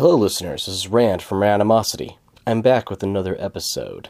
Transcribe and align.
Hello, 0.00 0.16
listeners. 0.16 0.64
This 0.64 0.76
is 0.76 0.88
Rand 0.88 1.20
from 1.20 1.40
Randomocity. 1.40 2.16
I'm 2.46 2.62
back 2.62 2.88
with 2.88 3.02
another 3.02 3.36
episode. 3.38 4.08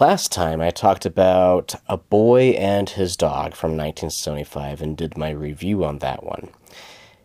Last 0.00 0.32
time 0.32 0.62
I 0.62 0.70
talked 0.70 1.04
about 1.04 1.74
A 1.90 1.98
Boy 1.98 2.52
and 2.52 2.88
His 2.88 3.18
Dog 3.18 3.54
from 3.54 3.72
1975 3.72 4.80
and 4.80 4.96
did 4.96 5.18
my 5.18 5.28
review 5.28 5.84
on 5.84 5.98
that 5.98 6.24
one. 6.24 6.48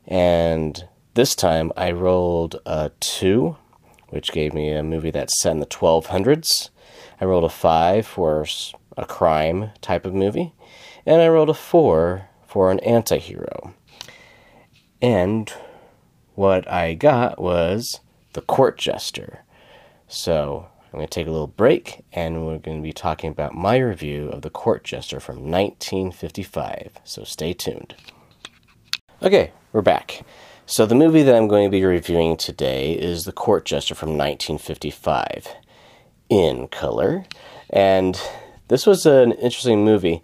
And 0.06 0.90
this 1.14 1.36
time 1.36 1.72
I 1.78 1.94
rolled 1.94 2.60
a 2.66 2.92
2, 3.00 3.56
which 4.10 4.34
gave 4.34 4.54
me 4.54 4.74
a 4.74 4.84
movie 4.84 5.12
that's 5.12 5.40
set 5.40 5.54
in 5.54 5.62
the 5.62 5.66
1200s. 5.66 6.70
I 7.22 7.24
rolled 7.24 7.46
a 7.46 7.50
5 7.50 8.06
for 8.06 8.46
a 8.98 9.06
crime 9.06 9.70
type 9.80 10.06
of 10.06 10.14
movie. 10.14 10.54
And 11.06 11.22
I 11.22 11.30
rolled 11.30 11.50
a 11.50 11.54
4 11.54 12.28
for 12.46 12.72
an 12.72 12.80
anti 12.82 13.20
hero. 13.20 13.74
And 15.02 15.54
what 16.42 16.68
I 16.68 16.96
got 16.96 17.40
was 17.40 18.00
The 18.34 18.42
Court 18.42 18.76
Jester. 18.76 19.44
So 20.08 20.70
I'm 20.86 20.98
going 20.98 21.06
to 21.06 21.14
take 21.14 21.28
a 21.28 21.32
little 21.32 21.46
break 21.46 22.04
and 22.12 22.48
we're 22.48 22.58
going 22.58 22.78
to 22.78 22.84
be 22.84 22.92
talking 22.92 23.30
about 23.30 23.54
my 23.54 23.78
review 23.78 24.28
of 24.30 24.42
The 24.42 24.50
Court 24.50 24.84
Jester 24.84 25.20
from 25.20 25.36
1955. 25.36 26.94
So 27.04 27.24
stay 27.24 27.54
tuned. 27.54 27.94
Okay, 29.22 29.52
we're 29.72 29.84
back. 29.84 30.26
So 30.66 30.88
the 30.88 30.96
movie 30.96 31.22
that 31.22 31.36
I'm 31.36 31.48
going 31.48 31.68
to 31.68 31.70
be 31.70 31.86
reviewing 31.86 32.38
today 32.38 32.94
is 32.94 33.26
The 33.26 33.32
Court 33.32 33.64
Jester 33.64 33.94
from 33.94 34.18
1955 34.18 35.48
in 36.28 36.68
color. 36.70 37.24
And 37.70 38.20
this 38.68 38.88
was 38.88 39.06
an 39.06 39.34
interesting 39.34 39.86
movie 39.86 40.24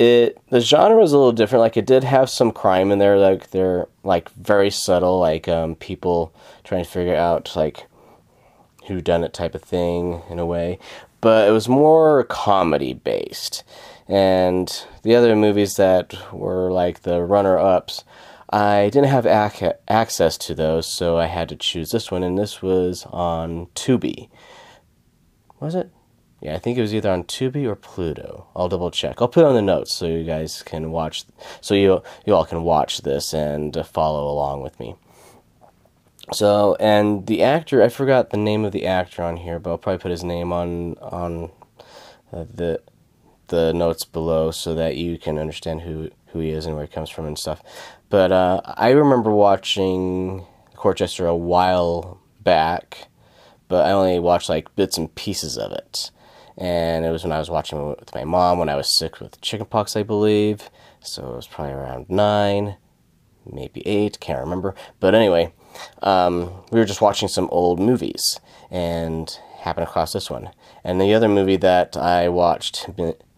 it 0.00 0.38
the 0.48 0.60
genre 0.60 0.96
was 0.96 1.12
a 1.12 1.18
little 1.18 1.30
different. 1.30 1.60
Like 1.60 1.76
it 1.76 1.84
did 1.86 2.04
have 2.04 2.30
some 2.30 2.52
crime 2.52 2.90
in 2.90 2.98
there, 2.98 3.18
like 3.18 3.50
they're 3.50 3.86
like 4.02 4.30
very 4.30 4.70
subtle, 4.70 5.20
like 5.20 5.46
um, 5.46 5.74
people 5.74 6.34
trying 6.64 6.82
to 6.82 6.90
figure 6.90 7.14
out 7.14 7.54
like 7.54 7.86
who 8.88 9.02
done 9.02 9.22
it 9.22 9.34
type 9.34 9.54
of 9.54 9.62
thing 9.62 10.22
in 10.30 10.38
a 10.38 10.46
way. 10.46 10.78
But 11.20 11.48
it 11.48 11.52
was 11.52 11.68
more 11.68 12.24
comedy 12.24 12.94
based. 12.94 13.62
And 14.08 14.84
the 15.02 15.14
other 15.14 15.36
movies 15.36 15.76
that 15.76 16.14
were 16.32 16.72
like 16.72 17.02
the 17.02 17.22
runner 17.22 17.58
ups, 17.58 18.02
I 18.48 18.88
didn't 18.90 19.10
have 19.10 19.26
ac- 19.26 19.76
access 19.86 20.38
to 20.38 20.54
those, 20.54 20.86
so 20.86 21.18
I 21.18 21.26
had 21.26 21.50
to 21.50 21.56
choose 21.56 21.90
this 21.90 22.10
one, 22.10 22.22
and 22.22 22.38
this 22.38 22.62
was 22.62 23.06
on 23.10 23.66
Tubi. 23.74 24.30
Was 25.60 25.74
it? 25.74 25.90
Yeah, 26.40 26.54
I 26.54 26.58
think 26.58 26.78
it 26.78 26.80
was 26.80 26.94
either 26.94 27.10
on 27.10 27.24
Tubi 27.24 27.66
or 27.66 27.76
Pluto. 27.76 28.46
I'll 28.56 28.70
double 28.70 28.90
check. 28.90 29.20
I'll 29.20 29.28
put 29.28 29.44
it 29.44 29.46
on 29.46 29.54
the 29.54 29.62
notes 29.62 29.92
so 29.92 30.06
you 30.06 30.24
guys 30.24 30.62
can 30.62 30.90
watch, 30.90 31.24
so 31.60 31.74
you 31.74 32.02
you 32.24 32.34
all 32.34 32.46
can 32.46 32.62
watch 32.62 33.02
this 33.02 33.34
and 33.34 33.76
uh, 33.76 33.82
follow 33.82 34.26
along 34.26 34.62
with 34.62 34.80
me. 34.80 34.94
So, 36.32 36.76
and 36.80 37.26
the 37.26 37.42
actor, 37.42 37.82
I 37.82 37.88
forgot 37.88 38.30
the 38.30 38.36
name 38.38 38.64
of 38.64 38.72
the 38.72 38.86
actor 38.86 39.22
on 39.22 39.36
here, 39.36 39.58
but 39.58 39.70
I'll 39.70 39.78
probably 39.78 39.98
put 39.98 40.10
his 40.10 40.24
name 40.24 40.52
on 40.52 40.94
on 40.98 41.50
uh, 42.32 42.44
the 42.52 42.80
the 43.48 43.74
notes 43.74 44.04
below 44.04 44.50
so 44.50 44.74
that 44.74 44.96
you 44.96 45.18
can 45.18 45.38
understand 45.38 45.82
who 45.82 46.10
who 46.28 46.38
he 46.38 46.50
is 46.50 46.64
and 46.64 46.74
where 46.74 46.86
he 46.86 46.92
comes 46.92 47.10
from 47.10 47.26
and 47.26 47.38
stuff. 47.38 47.62
But 48.08 48.32
uh, 48.32 48.62
I 48.64 48.90
remember 48.90 49.30
watching 49.30 50.46
Court 50.74 50.96
Jester 50.96 51.26
a 51.26 51.36
while 51.36 52.18
back, 52.40 53.08
but 53.68 53.84
I 53.84 53.90
only 53.90 54.18
watched 54.20 54.48
like 54.48 54.74
bits 54.74 54.96
and 54.96 55.14
pieces 55.14 55.58
of 55.58 55.72
it 55.72 56.10
and 56.56 57.04
it 57.04 57.10
was 57.10 57.24
when 57.24 57.32
I 57.32 57.38
was 57.38 57.50
watching 57.50 57.88
with 57.88 58.14
my 58.14 58.24
mom 58.24 58.58
when 58.58 58.68
I 58.68 58.76
was 58.76 58.96
sick 58.96 59.20
with 59.20 59.40
chickenpox, 59.40 59.96
I 59.96 60.02
believe. 60.02 60.70
So 61.00 61.32
it 61.32 61.36
was 61.36 61.46
probably 61.46 61.74
around 61.74 62.10
nine, 62.10 62.76
maybe 63.50 63.86
eight, 63.86 64.20
can't 64.20 64.40
remember. 64.40 64.74
But 64.98 65.14
anyway, 65.14 65.52
um, 66.02 66.52
we 66.70 66.78
were 66.78 66.84
just 66.84 67.00
watching 67.00 67.28
some 67.28 67.48
old 67.50 67.80
movies 67.80 68.38
and 68.70 69.38
happened 69.60 69.86
across 69.86 70.12
this 70.12 70.30
one. 70.30 70.50
And 70.84 71.00
the 71.00 71.14
other 71.14 71.28
movie 71.28 71.56
that 71.56 71.96
I 71.96 72.28
watched 72.28 72.88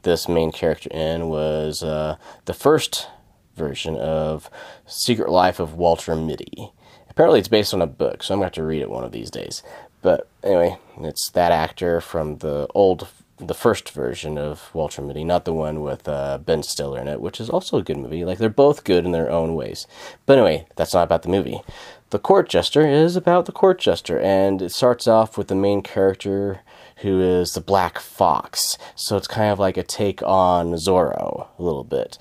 this 0.03 0.29
main 0.29 0.53
character 0.53 0.89
in 0.91 1.29
was 1.29 1.83
uh, 1.83 2.17
the 2.45 2.55
first 2.55 3.09
version 3.57 3.97
of 3.97 4.51
Secret 4.87 5.29
Life 5.31 5.61
of 5.61 5.75
Walter 5.75 6.17
Mitty. 6.17 6.73
Apparently, 7.09 7.39
it's 7.39 7.49
based 7.49 7.75
on 7.75 7.83
a 7.83 7.87
book, 7.87 8.23
so 8.23 8.33
I'm 8.33 8.41
going 8.41 8.45
to 8.45 8.47
have 8.47 8.65
to 8.65 8.65
read 8.65 8.81
it 8.81 8.91
one 8.91 9.05
of 9.05 9.13
these 9.13 9.31
days. 9.31 9.63
But 10.03 10.29
anyway, 10.43 10.79
it's 11.01 11.31
that 11.31 11.53
actor 11.53 12.01
from 12.01 12.39
the 12.39 12.67
old, 12.75 13.07
the 13.39 13.55
first 13.55 13.91
version 13.91 14.37
of 14.37 14.69
Walter 14.75 15.01
Mitty, 15.01 15.25
not 15.25 15.45
the 15.45 15.53
one 15.53 15.81
with 15.81 16.09
uh, 16.09 16.39
Ben 16.39 16.65
Stiller 16.65 17.01
in 17.01 17.09
it, 17.09 17.21
which 17.21 17.41
is 17.41 17.49
also 17.49 17.79
a 17.79 17.83
good 17.83 17.97
movie. 17.97 18.25
Like 18.25 18.39
they're 18.39 18.51
both 18.51 18.85
good 18.85 19.05
in 19.05 19.13
their 19.13 19.31
own 19.31 19.55
ways. 19.55 19.87
But 20.27 20.39
anyway, 20.39 20.67
that's 20.77 20.93
not 20.93 21.05
about 21.05 21.23
the 21.23 21.29
movie. 21.29 21.63
The 22.11 22.19
Court 22.19 22.49
Jester 22.49 22.87
is 22.87 23.17
about 23.17 23.47
the 23.47 23.53
Court 23.53 23.79
Jester, 23.79 24.19
and 24.19 24.61
it 24.61 24.71
starts 24.71 25.07
off 25.07 25.39
with 25.39 25.49
the 25.49 25.55
main 25.55 25.83
character 25.83 26.61
who 26.97 27.21
is 27.21 27.55
the 27.55 27.61
Black 27.61 27.99
Fox. 27.99 28.77
So 28.97 29.17
it's 29.17 29.27
kind 29.27 29.51
of 29.51 29.59
like 29.59 29.77
a 29.77 29.83
take 29.83 30.23
on 30.23 30.73
Zorro 30.75 31.47
a 31.59 31.63
little 31.63 31.85
bit, 31.85 32.19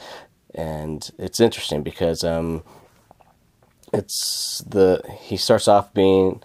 and 0.56 1.10
it's 1.18 1.42
interesting 1.42 1.84
because 1.84 2.24
um, 2.24 2.64
it's 3.92 4.64
the 4.66 5.02
he 5.20 5.36
starts 5.36 5.68
off 5.68 5.94
being 5.94 6.42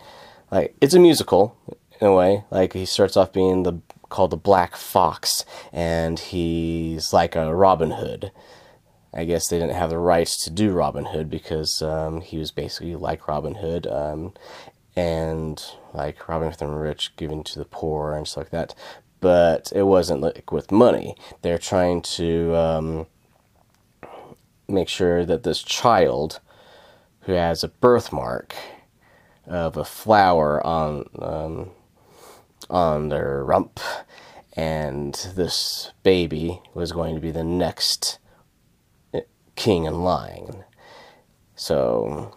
like 0.50 0.76
it's 0.80 0.94
a 0.94 0.98
musical 0.98 1.56
in 2.00 2.06
a 2.06 2.14
way. 2.14 2.44
Like 2.50 2.72
he 2.72 2.84
starts 2.84 3.16
off 3.16 3.32
being 3.32 3.62
the 3.62 3.80
called 4.08 4.30
the 4.30 4.36
Black 4.36 4.76
Fox, 4.76 5.44
and 5.72 6.18
he's 6.18 7.12
like 7.12 7.34
a 7.34 7.54
Robin 7.54 7.92
Hood. 7.92 8.30
I 9.12 9.24
guess 9.24 9.48
they 9.48 9.58
didn't 9.58 9.74
have 9.74 9.90
the 9.90 9.98
rights 9.98 10.44
to 10.44 10.50
do 10.50 10.72
Robin 10.72 11.06
Hood 11.06 11.30
because 11.30 11.80
um, 11.80 12.20
he 12.20 12.36
was 12.38 12.50
basically 12.50 12.94
like 12.96 13.28
Robin 13.28 13.56
Hood, 13.56 13.86
um, 13.86 14.34
and 14.94 15.62
like 15.92 16.28
Robin 16.28 16.50
Hood 16.50 16.62
and 16.62 16.80
rich, 16.80 17.16
giving 17.16 17.42
to 17.44 17.58
the 17.58 17.64
poor 17.64 18.14
and 18.14 18.28
stuff 18.28 18.44
like 18.44 18.50
that. 18.50 18.74
But 19.20 19.72
it 19.74 19.84
wasn't 19.84 20.20
like 20.20 20.52
with 20.52 20.70
money. 20.70 21.16
They're 21.42 21.58
trying 21.58 22.02
to 22.02 22.54
um, 22.54 23.06
make 24.68 24.88
sure 24.88 25.24
that 25.24 25.42
this 25.42 25.62
child 25.62 26.40
who 27.20 27.32
has 27.32 27.64
a 27.64 27.68
birthmark 27.68 28.54
of 29.46 29.76
a 29.76 29.84
flower 29.84 30.64
on 30.66 31.08
um, 31.20 31.70
on 32.68 33.08
their 33.08 33.44
rump, 33.44 33.80
and 34.54 35.14
this 35.34 35.92
baby 36.02 36.60
was 36.74 36.92
going 36.92 37.14
to 37.14 37.20
be 37.20 37.30
the 37.30 37.44
next 37.44 38.18
eh, 39.14 39.20
king 39.54 39.84
in 39.84 40.02
line. 40.02 40.64
So, 41.54 42.36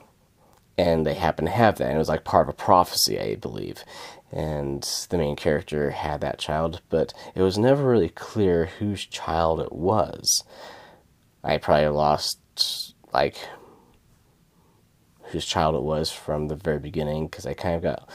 and 0.78 1.06
they 1.06 1.16
happened 1.16 1.48
to 1.48 1.54
have 1.54 1.78
that. 1.78 1.94
It 1.94 1.98
was 1.98 2.10
like 2.10 2.24
part 2.24 2.48
of 2.48 2.54
a 2.54 2.58
prophecy, 2.58 3.20
I 3.20 3.36
believe. 3.36 3.84
And 4.32 4.84
the 5.10 5.18
main 5.18 5.36
character 5.36 5.90
had 5.90 6.22
that 6.22 6.38
child, 6.38 6.82
but 6.90 7.14
it 7.34 7.42
was 7.42 7.58
never 7.58 7.90
really 7.90 8.10
clear 8.10 8.66
whose 8.66 9.06
child 9.06 9.60
it 9.60 9.72
was. 9.72 10.44
I 11.44 11.58
probably 11.58 11.88
lost 11.88 12.94
like 13.12 13.38
whose 15.32 15.46
child 15.46 15.76
it 15.76 15.82
was 15.82 16.12
from 16.12 16.48
the 16.48 16.56
very 16.56 16.80
beginning 16.80 17.28
because 17.28 17.46
I 17.46 17.54
kind 17.54 17.76
of 17.76 17.82
got 17.82 18.10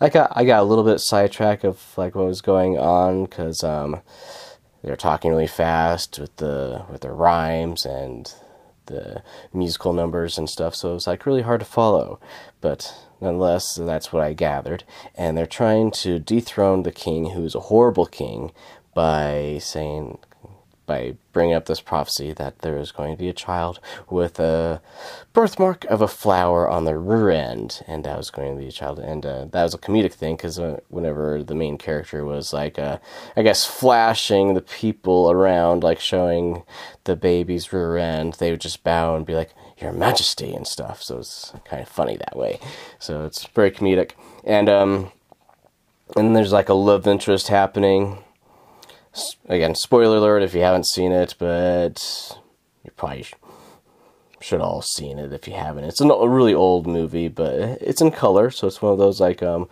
I 0.00 0.08
got 0.08 0.32
I 0.34 0.44
got 0.44 0.62
a 0.62 0.66
little 0.66 0.84
bit 0.84 1.00
sidetracked 1.00 1.64
of 1.64 1.80
like 1.96 2.14
what 2.14 2.26
was 2.26 2.40
going 2.40 2.78
on 2.78 3.24
because 3.24 3.62
um, 3.62 4.00
they 4.82 4.90
were 4.90 4.96
talking 4.96 5.30
really 5.30 5.46
fast 5.46 6.18
with 6.18 6.36
the 6.36 6.84
with 6.90 7.02
their 7.02 7.14
rhymes 7.14 7.84
and 7.84 8.32
the 8.86 9.22
musical 9.52 9.92
numbers 9.92 10.36
and 10.36 10.48
stuff, 10.48 10.74
so 10.74 10.90
it 10.90 10.94
was 10.94 11.06
like 11.06 11.26
really 11.26 11.42
hard 11.42 11.60
to 11.60 11.66
follow. 11.66 12.20
But 12.60 12.94
nonetheless, 13.20 13.74
that's 13.76 14.12
what 14.12 14.22
I 14.22 14.34
gathered. 14.34 14.84
And 15.14 15.36
they're 15.36 15.46
trying 15.46 15.90
to 15.92 16.18
dethrone 16.18 16.82
the 16.82 16.92
king, 16.92 17.30
who 17.30 17.44
is 17.44 17.54
a 17.54 17.60
horrible 17.60 18.06
king, 18.06 18.52
by 18.94 19.58
saying 19.60 20.18
by 20.86 21.16
bringing 21.32 21.54
up 21.54 21.66
this 21.66 21.80
prophecy 21.80 22.32
that 22.32 22.60
there 22.60 22.78
is 22.78 22.92
going 22.92 23.12
to 23.12 23.18
be 23.18 23.28
a 23.28 23.32
child 23.32 23.80
with 24.08 24.38
a 24.38 24.80
birthmark 25.32 25.84
of 25.86 26.00
a 26.00 26.08
flower 26.08 26.68
on 26.68 26.84
the 26.84 26.96
rear 26.96 27.30
end, 27.30 27.82
and 27.86 28.04
that 28.04 28.16
was 28.16 28.30
going 28.30 28.54
to 28.54 28.60
be 28.60 28.68
a 28.68 28.72
child. 28.72 28.98
And 28.98 29.24
uh, 29.24 29.46
that 29.46 29.62
was 29.62 29.74
a 29.74 29.78
comedic 29.78 30.12
thing 30.12 30.36
because 30.36 30.58
uh, 30.58 30.80
whenever 30.88 31.42
the 31.42 31.54
main 31.54 31.78
character 31.78 32.24
was 32.24 32.52
like, 32.52 32.78
uh, 32.78 32.98
I 33.36 33.42
guess, 33.42 33.64
flashing 33.64 34.54
the 34.54 34.62
people 34.62 35.30
around, 35.30 35.82
like 35.82 36.00
showing 36.00 36.62
the 37.04 37.16
baby's 37.16 37.72
rear 37.72 37.96
end, 37.96 38.34
they 38.34 38.50
would 38.50 38.60
just 38.60 38.84
bow 38.84 39.16
and 39.16 39.26
be 39.26 39.34
like, 39.34 39.52
Your 39.80 39.92
Majesty 39.92 40.52
and 40.54 40.66
stuff. 40.66 41.02
So 41.02 41.18
it's 41.18 41.52
kind 41.64 41.82
of 41.82 41.88
funny 41.88 42.16
that 42.16 42.36
way. 42.36 42.60
So 42.98 43.24
it's 43.24 43.44
very 43.46 43.70
comedic. 43.70 44.12
And 44.44 44.68
um, 44.68 45.12
and 46.16 46.36
there's 46.36 46.52
like 46.52 46.68
a 46.68 46.74
love 46.74 47.06
interest 47.06 47.48
happening 47.48 48.23
again, 49.46 49.74
spoiler 49.74 50.16
alert 50.18 50.42
if 50.42 50.54
you 50.54 50.62
haven't 50.62 50.86
seen 50.86 51.12
it, 51.12 51.34
but 51.38 52.38
you 52.82 52.90
probably 52.96 53.26
should 54.40 54.60
all 54.60 54.80
have 54.80 54.84
seen 54.86 55.18
it 55.18 55.32
if 55.32 55.48
you 55.48 55.54
haven't. 55.54 55.84
It's 55.84 56.00
a 56.00 56.28
really 56.28 56.54
old 56.54 56.86
movie, 56.86 57.28
but 57.28 57.54
it's 57.80 58.00
in 58.00 58.10
color, 58.10 58.50
so 58.50 58.66
it's 58.66 58.82
one 58.82 58.92
of 58.92 58.98
those 58.98 59.20
like 59.20 59.42
um, 59.42 59.68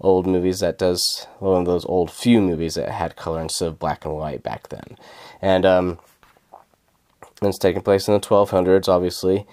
old 0.00 0.26
movies 0.26 0.60
that 0.60 0.78
does 0.78 1.26
one 1.38 1.60
of 1.60 1.66
those 1.66 1.84
old 1.84 2.10
few 2.10 2.40
movies 2.40 2.74
that 2.74 2.90
had 2.90 3.16
color 3.16 3.40
instead 3.40 3.68
of 3.68 3.78
black 3.78 4.04
and 4.04 4.14
white 4.14 4.42
back 4.42 4.68
then, 4.68 4.96
and 5.40 5.64
um, 5.64 5.98
it's 7.42 7.58
taking 7.58 7.82
place 7.82 8.08
in 8.08 8.14
the 8.14 8.20
1200s, 8.20 8.88
obviously, 8.88 9.46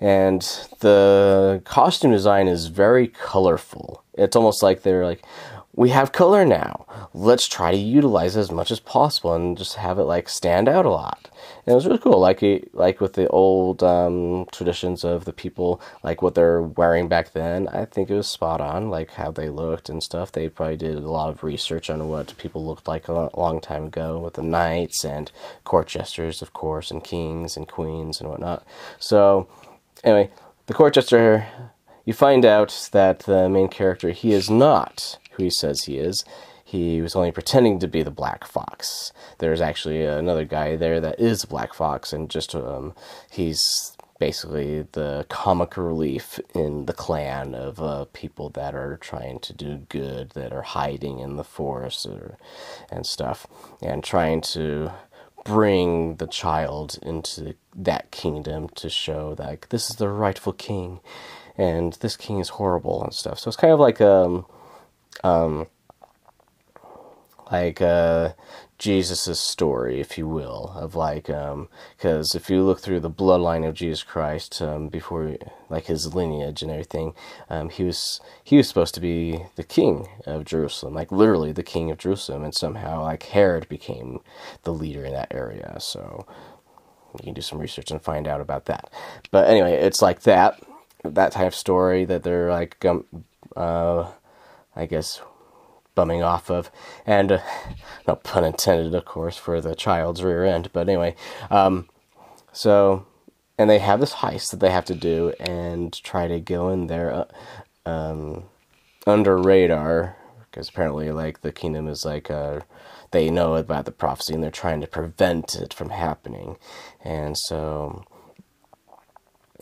and 0.00 0.42
the 0.80 1.62
costume 1.64 2.10
design 2.10 2.48
is 2.48 2.66
very 2.66 3.06
colorful. 3.06 4.02
It's 4.14 4.36
almost 4.36 4.62
like 4.62 4.82
they're 4.82 5.06
like, 5.06 5.22
we 5.72 5.90
have 5.90 6.10
color 6.10 6.44
now. 6.44 6.84
Let's 7.14 7.46
try 7.46 7.70
to 7.70 7.76
utilize 7.76 8.34
it 8.34 8.40
as 8.40 8.50
much 8.50 8.72
as 8.72 8.80
possible 8.80 9.34
and 9.34 9.56
just 9.56 9.76
have 9.76 9.98
it 9.98 10.04
like 10.04 10.28
stand 10.28 10.68
out 10.68 10.84
a 10.84 10.90
lot. 10.90 11.30
And 11.64 11.72
it 11.72 11.74
was 11.74 11.86
really 11.86 11.98
cool, 11.98 12.18
like 12.18 12.42
like 12.72 13.00
with 13.00 13.12
the 13.12 13.28
old 13.28 13.82
um, 13.82 14.46
traditions 14.50 15.04
of 15.04 15.24
the 15.26 15.32
people, 15.32 15.80
like 16.02 16.22
what 16.22 16.34
they're 16.34 16.60
wearing 16.60 17.08
back 17.08 17.32
then. 17.32 17.68
I 17.68 17.84
think 17.84 18.10
it 18.10 18.14
was 18.14 18.26
spot 18.26 18.60
on, 18.60 18.90
like 18.90 19.12
how 19.12 19.30
they 19.30 19.48
looked 19.48 19.88
and 19.88 20.02
stuff. 20.02 20.32
They 20.32 20.48
probably 20.48 20.76
did 20.76 20.96
a 20.96 21.10
lot 21.10 21.30
of 21.30 21.44
research 21.44 21.88
on 21.88 22.08
what 22.08 22.36
people 22.36 22.66
looked 22.66 22.88
like 22.88 23.06
a 23.06 23.30
long 23.38 23.60
time 23.60 23.86
ago 23.86 24.18
with 24.18 24.34
the 24.34 24.42
knights 24.42 25.04
and 25.04 25.30
court 25.62 25.86
jesters, 25.86 26.42
of 26.42 26.52
course, 26.52 26.90
and 26.90 27.04
kings 27.04 27.56
and 27.56 27.68
queens 27.68 28.20
and 28.20 28.28
whatnot. 28.28 28.66
So, 28.98 29.48
anyway, 30.02 30.30
the 30.66 30.74
court 30.74 30.94
jester. 30.94 31.46
You 32.06 32.14
find 32.14 32.44
out 32.44 32.88
that 32.90 33.20
the 33.20 33.48
main 33.48 33.68
character 33.68 34.10
he 34.10 34.32
is 34.32 34.50
not 34.50 35.18
who 35.32 35.44
he 35.44 35.50
says 35.50 35.84
he 35.84 35.98
is. 35.98 36.24
He 36.64 37.00
was 37.00 37.16
only 37.16 37.32
pretending 37.32 37.80
to 37.80 37.88
be 37.88 38.02
the 38.02 38.10
Black 38.12 38.44
Fox. 38.46 39.12
There's 39.38 39.60
actually 39.60 40.04
another 40.04 40.44
guy 40.44 40.76
there 40.76 41.00
that 41.00 41.18
is 41.18 41.44
Black 41.44 41.74
Fox, 41.74 42.12
and 42.12 42.30
just 42.30 42.54
um, 42.54 42.94
he's 43.30 43.96
basically 44.20 44.82
the 44.92 45.26
comic 45.28 45.76
relief 45.76 46.38
in 46.54 46.86
the 46.86 46.92
clan 46.92 47.54
of 47.54 47.80
uh, 47.80 48.04
people 48.12 48.50
that 48.50 48.74
are 48.74 48.98
trying 48.98 49.40
to 49.40 49.52
do 49.52 49.78
good, 49.88 50.30
that 50.30 50.52
are 50.52 50.62
hiding 50.62 51.18
in 51.18 51.36
the 51.36 51.42
forest 51.42 52.06
or, 52.06 52.36
and 52.92 53.04
stuff, 53.06 53.46
and 53.82 54.04
trying 54.04 54.40
to 54.40 54.92
bring 55.44 56.16
the 56.16 56.26
child 56.26 56.98
into 57.02 57.54
that 57.74 58.10
kingdom 58.10 58.68
to 58.68 58.90
show 58.90 59.34
that 59.34 59.46
like, 59.46 59.68
this 59.70 59.88
is 59.90 59.96
the 59.96 60.08
rightful 60.08 60.52
king, 60.52 61.00
and 61.56 61.94
this 61.94 62.16
king 62.16 62.38
is 62.38 62.50
horrible 62.50 63.02
and 63.02 63.14
stuff. 63.14 63.38
So 63.38 63.48
it's 63.48 63.56
kind 63.56 63.72
of 63.72 63.80
like 63.80 64.00
um 64.00 64.46
um, 65.24 65.66
like 67.50 67.80
uh, 67.82 68.32
Jesus' 68.78 69.40
story, 69.40 70.00
if 70.00 70.16
you 70.16 70.28
will, 70.28 70.72
of 70.76 70.94
like, 70.94 71.26
because 71.26 72.34
um, 72.34 72.38
if 72.40 72.48
you 72.48 72.62
look 72.62 72.80
through 72.80 73.00
the 73.00 73.10
bloodline 73.10 73.66
of 73.68 73.74
Jesus 73.74 74.02
Christ, 74.02 74.62
um, 74.62 74.88
before 74.88 75.36
like 75.68 75.86
his 75.86 76.14
lineage 76.14 76.62
and 76.62 76.70
everything, 76.70 77.14
um, 77.48 77.68
he 77.70 77.84
was 77.84 78.20
he 78.44 78.56
was 78.56 78.68
supposed 78.68 78.94
to 78.94 79.00
be 79.00 79.44
the 79.56 79.64
king 79.64 80.08
of 80.26 80.44
Jerusalem, 80.44 80.94
like 80.94 81.10
literally 81.12 81.52
the 81.52 81.62
king 81.62 81.90
of 81.90 81.98
Jerusalem, 81.98 82.44
and 82.44 82.54
somehow 82.54 83.02
like 83.02 83.24
Herod 83.24 83.68
became 83.68 84.20
the 84.62 84.72
leader 84.72 85.04
in 85.04 85.12
that 85.12 85.34
area. 85.34 85.76
So 85.80 86.26
you 87.18 87.24
can 87.24 87.34
do 87.34 87.42
some 87.42 87.58
research 87.58 87.90
and 87.90 88.00
find 88.00 88.28
out 88.28 88.40
about 88.40 88.66
that. 88.66 88.90
But 89.30 89.48
anyway, 89.48 89.74
it's 89.74 90.00
like 90.02 90.22
that 90.22 90.62
that 91.04 91.32
type 91.32 91.48
of 91.48 91.54
story 91.54 92.04
that 92.04 92.22
they're 92.22 92.50
like 92.50 92.84
um, 92.84 93.04
uh, 93.56 94.10
I 94.74 94.86
guess, 94.86 95.20
bumming 95.94 96.22
off 96.22 96.50
of. 96.50 96.70
And, 97.06 97.32
uh, 97.32 97.40
no 98.06 98.16
pun 98.16 98.44
intended, 98.44 98.94
of 98.94 99.04
course, 99.04 99.36
for 99.36 99.60
the 99.60 99.74
child's 99.74 100.22
rear 100.22 100.44
end. 100.44 100.70
But 100.72 100.88
anyway, 100.88 101.14
um, 101.50 101.88
so, 102.52 103.06
and 103.58 103.68
they 103.68 103.78
have 103.78 104.00
this 104.00 104.14
heist 104.14 104.50
that 104.50 104.60
they 104.60 104.70
have 104.70 104.86
to 104.86 104.94
do 104.94 105.32
and 105.40 105.92
try 106.02 106.28
to 106.28 106.40
go 106.40 106.68
in 106.68 106.86
there 106.86 107.12
uh, 107.12 107.90
um, 107.90 108.44
under 109.06 109.36
radar. 109.36 110.16
Because 110.50 110.68
apparently, 110.68 111.12
like, 111.12 111.42
the 111.42 111.52
kingdom 111.52 111.86
is 111.86 112.04
like, 112.04 112.30
uh, 112.30 112.60
they 113.12 113.30
know 113.30 113.54
about 113.54 113.84
the 113.84 113.92
prophecy 113.92 114.34
and 114.34 114.42
they're 114.42 114.50
trying 114.50 114.80
to 114.80 114.86
prevent 114.86 115.54
it 115.54 115.74
from 115.74 115.90
happening. 115.90 116.56
And 117.04 117.36
so 117.36 118.04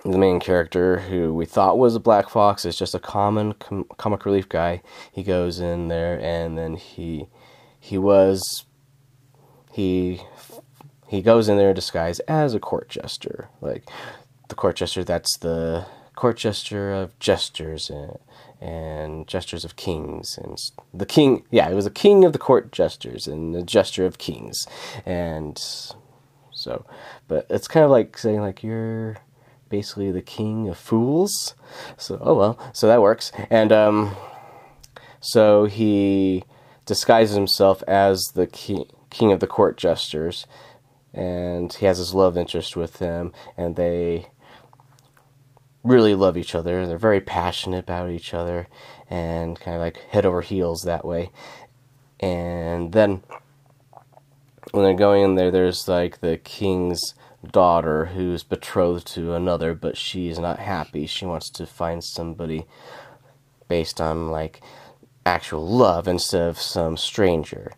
the 0.05 0.19
main 0.19 0.41
character, 0.41 0.99
who 0.99 1.33
we 1.35 1.47
thought 1.47 1.79
was 1.79 1.95
a 1.95 2.01
Black 2.01 2.29
Fox, 2.29 2.65
is 2.65 2.77
just 2.77 2.95
a 2.95 2.99
common 2.99 3.55
com- 3.55 3.87
comic 3.97 4.25
relief 4.25 4.49
guy. 4.49 4.83
He 5.13 5.23
goes 5.23 5.61
in 5.61 5.89
there, 5.89 6.19
and 6.21 6.57
then 6.57 6.75
he 6.75 7.27
he 7.81 7.99
was 7.99 8.65
he 9.73 10.23
he 11.07 11.23
goes 11.23 11.49
in 11.49 11.57
there 11.57 11.73
disguised 11.73 12.21
as 12.29 12.55
a 12.55 12.61
court 12.61 12.89
jester, 12.89 13.49
like 13.61 13.89
the 14.49 14.55
court 14.55 14.77
jester. 14.77 15.05
That's 15.05 15.37
the 15.39 15.87
court 16.15 16.37
jester 16.37 16.93
of 16.93 17.19
jesters 17.19 17.89
and, 17.91 18.19
and 18.61 19.27
gestures 19.29 19.65
of 19.65 19.77
kings, 19.77 20.37
and 20.37 20.59
the 20.93 21.07
king. 21.07 21.45
Yeah, 21.51 21.69
it 21.69 21.75
was 21.75 21.87
a 21.87 21.91
king 21.91 22.25
of 22.25 22.33
the 22.33 22.39
court 22.39 22.73
jesters 22.73 23.27
and 23.27 23.55
the 23.55 23.63
jester 23.63 24.05
of 24.05 24.19
kings, 24.19 24.67
and 25.07 25.59
so. 26.53 26.85
But 27.27 27.47
it's 27.51 27.69
kind 27.69 27.85
of 27.85 27.91
like 27.91 28.19
saying 28.19 28.41
like 28.41 28.63
you're 28.63 29.17
basically 29.69 30.11
the 30.11 30.23
king 30.23 30.69
of 30.69 30.79
fools. 30.79 31.55
So, 31.97 32.19
oh 32.21 32.35
well, 32.35 32.59
so 32.73 32.87
that 32.87 33.03
works. 33.03 33.33
And 33.51 33.73
um, 33.73 34.17
so 35.21 35.67
he 35.67 36.45
disguises 36.87 37.35
himself 37.35 37.83
as 37.87 38.23
the 38.35 38.47
king, 38.47 38.87
king 39.11 39.33
of 39.33 39.41
the 39.41 39.47
court 39.47 39.77
jesters, 39.77 40.47
and 41.13 41.73
he 41.73 41.87
has 41.87 41.99
his 41.99 42.15
love 42.15 42.37
interest 42.37 42.77
with 42.77 42.99
him, 42.99 43.33
and 43.57 43.77
they 43.77 44.29
really 45.83 46.15
love 46.15 46.37
each 46.37 46.55
other. 46.55 46.87
They're 46.87 46.99
very 46.99 47.21
passionate 47.21 47.85
about 47.85 48.11
each 48.11 48.35
other, 48.35 48.69
and 49.09 49.59
kind 49.59 49.77
of 49.77 49.81
like 49.81 49.99
head 50.11 50.27
over 50.27 50.43
heels 50.43 50.83
that 50.83 51.05
way. 51.05 51.31
And 52.21 52.93
then 52.93 53.23
when 54.73 54.85
they're 54.85 54.95
going 54.95 55.23
in 55.25 55.35
there, 55.35 55.51
there's 55.51 55.89
like 55.89 56.21
the 56.21 56.37
king's 56.39 57.15
daughter 57.47 58.07
who's 58.07 58.43
betrothed 58.43 59.07
to 59.09 59.35
another, 59.35 59.75
but 59.75 59.97
she's 59.97 60.39
not 60.39 60.59
happy. 60.59 61.07
She 61.07 61.27
wants 61.27 61.51
to 61.51 61.67
find 61.67 62.03
somebody 62.03 62.67
based 63.69 64.01
on 64.01 64.31
like 64.31 64.61
actual 65.25 65.67
love 65.67 66.09
instead 66.09 66.49
of 66.49 66.59
some 66.59 66.97
stranger. 66.97 67.73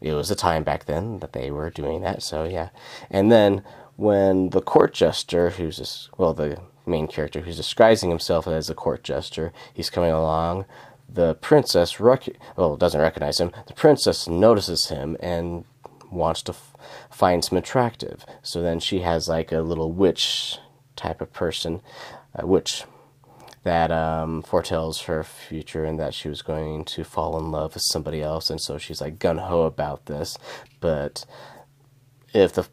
It 0.00 0.12
was 0.12 0.30
a 0.30 0.36
time 0.36 0.64
back 0.64 0.84
then 0.84 1.20
that 1.20 1.32
they 1.32 1.50
were 1.50 1.70
doing 1.70 2.02
that, 2.02 2.22
so 2.22 2.44
yeah. 2.44 2.68
And 3.10 3.32
then 3.32 3.62
when 3.96 4.50
the 4.50 4.60
court 4.60 4.92
jester, 4.92 5.50
who's 5.50 5.78
this, 5.78 6.10
well, 6.18 6.34
the 6.34 6.60
main 6.84 7.08
character 7.08 7.40
who's 7.40 7.56
disguising 7.56 8.10
himself 8.10 8.46
as 8.46 8.68
a 8.68 8.74
court 8.74 9.02
jester, 9.02 9.52
he's 9.72 9.90
coming 9.90 10.10
along. 10.10 10.66
The 11.08 11.34
princess, 11.36 11.98
rec- 11.98 12.36
well, 12.56 12.76
doesn't 12.76 13.00
recognize 13.00 13.40
him. 13.40 13.52
The 13.66 13.72
princess 13.72 14.28
notices 14.28 14.88
him 14.88 15.16
and 15.20 15.64
wants 16.16 16.42
to 16.42 16.52
f- 16.52 16.74
finds 17.10 17.48
him 17.48 17.58
attractive. 17.58 18.24
So 18.42 18.62
then 18.62 18.80
she 18.80 19.00
has 19.00 19.28
like 19.28 19.52
a 19.52 19.60
little 19.60 19.92
witch 19.92 20.58
type 20.96 21.20
of 21.20 21.32
person, 21.32 21.82
a 22.34 22.46
witch 22.46 22.84
that 23.66 23.90
um, 23.90 24.42
foretells 24.42 25.02
her 25.02 25.24
future 25.24 25.84
and 25.84 25.98
that 25.98 26.14
she 26.14 26.28
was 26.28 26.40
going 26.40 26.84
to 26.84 27.02
fall 27.02 27.36
in 27.36 27.50
love 27.50 27.74
with 27.74 27.82
somebody 27.82 28.22
else. 28.22 28.48
And 28.48 28.60
so 28.60 28.78
she's 28.78 29.00
like 29.00 29.18
gun 29.18 29.38
ho 29.38 29.62
about 29.62 30.06
this. 30.06 30.38
But 30.80 31.26
if 32.32 32.52
the 32.52 32.68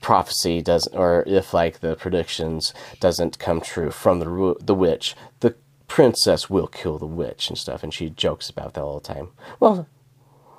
prophecy 0.00 0.62
doesn't, 0.62 0.94
or 0.96 1.24
if 1.26 1.52
like 1.52 1.80
the 1.80 1.96
predictions 1.96 2.72
doesn't 3.00 3.40
come 3.40 3.60
true 3.60 3.90
from 3.90 4.20
the 4.20 4.54
the 4.60 4.74
witch, 4.74 5.16
the 5.40 5.56
princess 5.88 6.48
will 6.48 6.68
kill 6.68 6.98
the 6.98 7.06
witch 7.06 7.48
and 7.48 7.58
stuff. 7.58 7.82
And 7.82 7.92
she 7.92 8.10
jokes 8.10 8.48
about 8.48 8.74
that 8.74 8.82
all 8.82 9.00
the 9.00 9.14
time. 9.14 9.30
Well, 9.58 9.88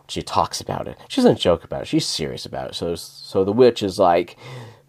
she 0.08 0.22
talks 0.22 0.62
about 0.62 0.88
it. 0.88 0.98
She 1.08 1.22
doesn't 1.22 1.40
joke 1.40 1.64
about 1.64 1.84
it. 1.84 1.88
She's 1.88 2.06
serious 2.06 2.46
about 2.46 2.70
it. 2.70 2.76
So, 2.76 2.96
so 2.96 3.44
the 3.44 3.52
witch 3.52 3.84
is 3.84 4.00
like 4.00 4.38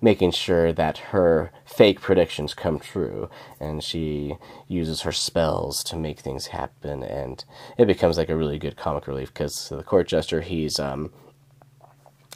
making 0.00 0.30
sure 0.30 0.72
that 0.72 0.98
her 0.98 1.50
fake 1.64 2.00
predictions 2.00 2.54
come 2.54 2.78
true, 2.78 3.28
and 3.58 3.82
she 3.82 4.36
uses 4.68 5.02
her 5.02 5.12
spells 5.12 5.82
to 5.84 5.96
make 5.96 6.20
things 6.20 6.48
happen, 6.48 7.02
and 7.02 7.44
it 7.76 7.86
becomes 7.86 8.16
like 8.16 8.28
a 8.28 8.36
really 8.36 8.58
good 8.58 8.76
comic 8.76 9.06
relief 9.08 9.32
because 9.34 9.68
the 9.68 9.82
court 9.82 10.06
jester, 10.06 10.40
he's 10.40 10.78
um, 10.78 11.10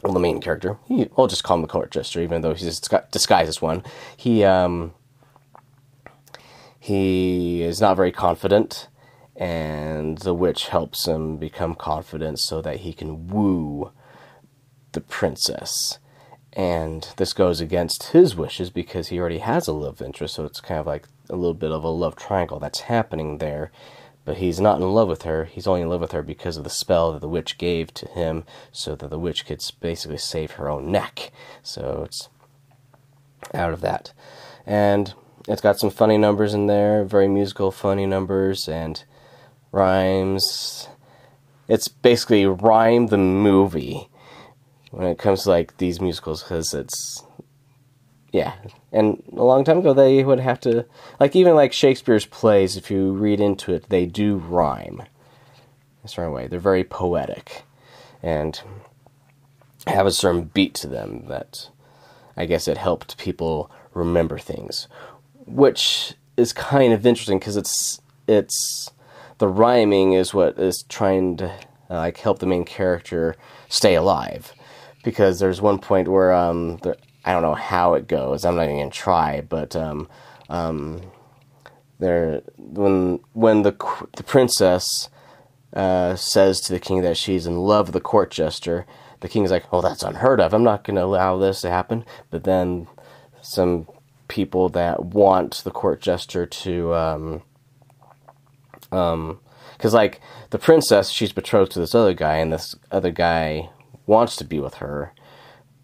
well, 0.03 0.13
the 0.13 0.21
main 0.21 0.41
character. 0.41 0.79
He, 0.87 1.09
I'll 1.17 1.29
just 1.29 1.45
call 1.45 1.57
him 1.57 1.63
the 1.63 1.69
court 1.69 1.93
jester, 1.93 2.21
even 2.21 2.43
though 2.43 2.55
he's 2.55 2.81
disguised 2.81 3.49
as 3.49 3.63
one. 3.63 3.85
He 4.17 4.43
um, 4.43 4.95
he 6.81 7.63
is 7.63 7.81
not 7.81 7.97
very 7.97 8.11
confident 8.11 8.89
and 9.43 10.19
the 10.19 10.35
witch 10.35 10.69
helps 10.69 11.09
him 11.09 11.37
become 11.37 11.75
confident 11.75 12.39
so 12.39 12.63
that 12.63 12.77
he 12.77 12.93
can 12.93 13.27
woo 13.27 13.91
the 14.93 15.01
princess. 15.01 15.99
And 16.53 17.09
this 17.17 17.33
goes 17.33 17.61
against 17.61 18.13
his 18.13 18.37
wishes 18.37 18.71
because 18.71 19.09
he 19.09 19.19
already 19.19 19.39
has 19.39 19.67
a 19.67 19.73
love 19.73 20.01
interest, 20.01 20.37
so 20.37 20.45
it's 20.45 20.61
kind 20.61 20.79
of 20.79 20.87
like 20.87 21.09
a 21.29 21.35
little 21.35 21.55
bit 21.55 21.73
of 21.73 21.83
a 21.83 21.89
love 21.89 22.15
triangle 22.15 22.61
that's 22.61 22.83
happening 22.83 23.39
there. 23.39 23.73
But 24.25 24.37
he's 24.37 24.61
not 24.61 24.81
in 24.81 24.89
love 24.89 25.09
with 25.09 25.23
her. 25.23 25.47
He's 25.47 25.67
only 25.67 25.81
in 25.81 25.89
love 25.89 26.03
with 26.03 26.13
her 26.13 26.23
because 26.23 26.57
of 26.57 26.63
the 26.63 26.71
spell 26.71 27.11
that 27.11 27.21
the 27.21 27.29
witch 27.29 27.59
gave 27.59 27.93
to 27.95 28.07
him, 28.07 28.45
so 28.71 28.95
that 28.95 29.11
the 29.11 29.19
witch 29.19 29.45
could 29.45 29.61
basically 29.81 30.19
save 30.19 30.53
her 30.53 30.69
own 30.69 30.93
neck. 30.93 31.33
So 31.65 32.05
it's 32.05 32.29
out 33.53 33.73
of 33.73 33.81
that. 33.81 34.13
And 34.65 35.15
it's 35.49 35.61
got 35.61 35.81
some 35.81 35.91
funny 35.91 36.17
numbers 36.17 36.55
in 36.55 36.69
there, 36.69 37.03
very 37.03 37.27
musical, 37.27 37.73
funny 37.73 38.07
numbers, 38.07 38.69
and 38.69 39.03
rhymes. 39.73 40.89
It's 41.69 41.89
basically 41.89 42.47
rhyme 42.47 43.09
the 43.09 43.19
movie 43.19 44.09
when 44.91 45.07
it 45.07 45.19
comes 45.19 45.45
to 45.45 45.51
like 45.51 45.79
these 45.79 46.01
musicals 46.01 46.43
because 46.43 46.75
it's 46.75 47.25
yeah, 48.33 48.55
and 48.93 49.23
a 49.33 49.43
long 49.43 49.65
time 49.65 49.79
ago 49.79 49.93
they 49.93 50.23
would 50.25 50.41
have 50.41 50.61
to 50.61 50.87
like 51.21 51.37
even 51.37 51.55
like 51.55 51.73
Shakespeare's 51.73 52.27
plays. 52.27 52.77
If 52.77 52.91
you 52.91 53.13
read 53.13 53.41
into 53.41 53.75
it, 53.75 53.89
they 53.89 54.07
do 54.07 54.37
rhyme. 54.37 55.03
A 56.05 56.09
certain 56.09 56.33
way, 56.33 56.47
they're 56.47 56.59
very 56.59 56.83
poetic, 56.83 57.63
and 58.23 58.61
have 59.87 60.07
a 60.07 60.11
certain 60.11 60.45
beat 60.45 60.75
to 60.75 60.89
them 60.89 61.27
that 61.29 61.69
I 62.37 62.47
guess 62.47 62.67
it 62.67 62.79
helped 62.79 63.19
people 63.19 63.71
remember 63.95 64.39
things, 64.39 64.89
which 65.47 66.15
is 66.37 66.53
kind 66.53 66.93
of 66.93 67.07
interesting 67.07 67.39
because 67.39 67.57
it's 67.57 68.01
it's 68.27 68.91
the 69.43 69.49
rhyming 69.49 70.13
is 70.13 70.33
what 70.33 70.57
is 70.57 70.85
trying 70.89 71.37
to 71.37 71.51
uh, 71.91 71.97
like 71.97 72.17
help 72.19 72.39
the 72.39 72.47
main 72.47 72.65
character 72.65 73.35
stay 73.69 73.97
alive. 73.97 74.53
Because 75.03 75.41
there's 75.41 75.61
one 75.61 75.81
point 75.81 76.07
where 76.07 76.33
um 76.33 76.79
I 77.25 77.33
don't 77.33 77.43
know 77.43 77.57
how 77.57 77.95
it 77.95 78.07
goes 78.07 78.45
I'm 78.45 78.55
not 78.55 78.67
even 78.67 78.79
gonna 78.79 78.91
try 78.91 79.41
but 79.41 79.75
um 79.75 80.09
um 80.49 81.03
there 81.99 82.43
when 82.57 83.19
when 83.33 83.63
the 83.63 83.73
the 84.17 84.23
princess 84.23 85.11
uh, 85.75 86.15
says 86.15 86.61
to 86.61 86.73
the 86.73 86.79
king 86.79 87.01
that 87.01 87.17
she's 87.17 87.45
in 87.45 87.57
love 87.57 87.89
with 87.89 87.95
the 87.95 88.01
court 88.01 88.31
jester 88.31 88.87
the 89.19 89.29
king's 89.29 89.51
like 89.51 89.65
oh 89.73 89.81
that's 89.81 90.05
unheard 90.05 90.41
of. 90.41 90.55
I'm 90.55 90.63
not 90.63 90.85
gonna 90.85 91.05
allow 91.05 91.37
this 91.37 91.63
to 91.63 91.69
happen. 91.69 92.05
But 92.31 92.45
then 92.45 92.87
some 93.41 93.89
people 94.29 94.69
that 94.69 95.05
want 95.05 95.63
the 95.65 95.73
court 95.73 96.01
jester 96.01 96.47
to 96.47 96.95
um 96.95 97.43
um 98.93 99.41
because 99.77 99.95
like 99.95 100.21
the 100.51 100.59
princess 100.59 101.11
she's 101.11 101.33
betrothed 101.33 101.73
to 101.73 101.81
this 101.81 101.95
other 101.95 102.15
guy 102.15 102.37
and 102.37 102.53
this 102.53 102.77
other 102.91 103.11
guy 103.11 103.69
wants 104.07 104.37
to 104.37 104.45
be 104.45 104.61
with 104.61 104.75
her. 104.75 105.13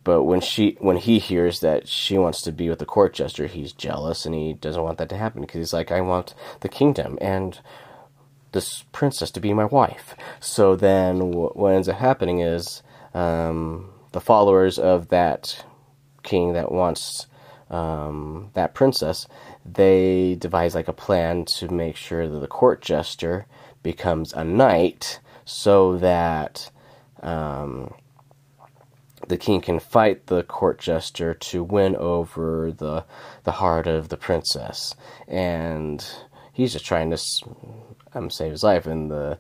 But 0.05 0.25
when 0.25 0.41
she 0.41 0.77
when 0.81 0.97
he 0.97 1.19
hears 1.19 1.61
that 1.61 1.89
she 1.89 2.17
wants 2.17 2.43
to 2.43 2.53
be 2.53 2.69
with 2.69 2.79
the 2.79 2.87
court 2.87 3.13
jester 3.15 3.47
he's 3.47 3.73
jealous 3.73 4.25
and 4.25 4.35
he 4.35 4.55
doesn't 4.55 4.83
want 4.83 4.99
that 4.99 5.09
to 5.11 5.17
happen 5.17 5.43
because 5.43 5.59
he's 5.59 5.73
like 5.75 5.93
i 5.93 6.01
want 6.01 6.35
the 6.61 6.69
kingdom 6.69 7.19
and 7.21 7.61
this 8.53 8.85
princess 8.93 9.31
to 9.33 9.41
be 9.41 9.53
my 9.53 9.65
wife. 9.65 10.15
So 10.41 10.77
then 10.77 11.31
what 11.33 11.75
ends 11.75 11.89
up 11.89 11.99
happening 11.99 12.41
is 12.41 12.83
um, 13.15 13.91
the 14.13 14.21
followers 14.21 14.79
of 14.79 15.09
that 15.09 15.65
king 16.23 16.55
that 16.55 16.73
wants 16.73 17.27
um, 17.71 18.51
that 18.55 18.75
princess, 18.75 19.27
they 19.75 20.37
devise 20.39 20.75
like 20.75 20.89
a 20.89 20.93
plan 20.93 21.45
to 21.45 21.69
make 21.69 21.97
sure 21.97 22.29
that 22.29 22.39
the 22.39 22.47
court 22.47 22.81
jester 22.83 23.47
becomes 23.83 24.33
a 24.33 24.45
knight 24.45 25.21
so 25.45 25.97
that 25.99 26.71
um, 27.23 27.93
the 29.29 29.37
king 29.37 29.61
can 29.61 29.79
fight 29.79 30.27
the 30.27 30.43
court 30.43 30.79
jester 30.79 31.35
to 31.35 31.63
win 31.63 31.97
over 31.97 32.73
the 32.73 33.05
the 33.45 33.53
heart 33.53 33.87
of 33.87 34.09
the 34.09 34.17
princess 34.17 34.95
and 35.27 36.07
he's 36.53 36.73
just 36.73 36.87
trying 36.87 37.11
to 37.11 37.19
um, 38.15 38.31
save 38.31 38.53
his 38.53 38.63
life 38.63 38.87
and 38.87 39.11
the 39.11 39.39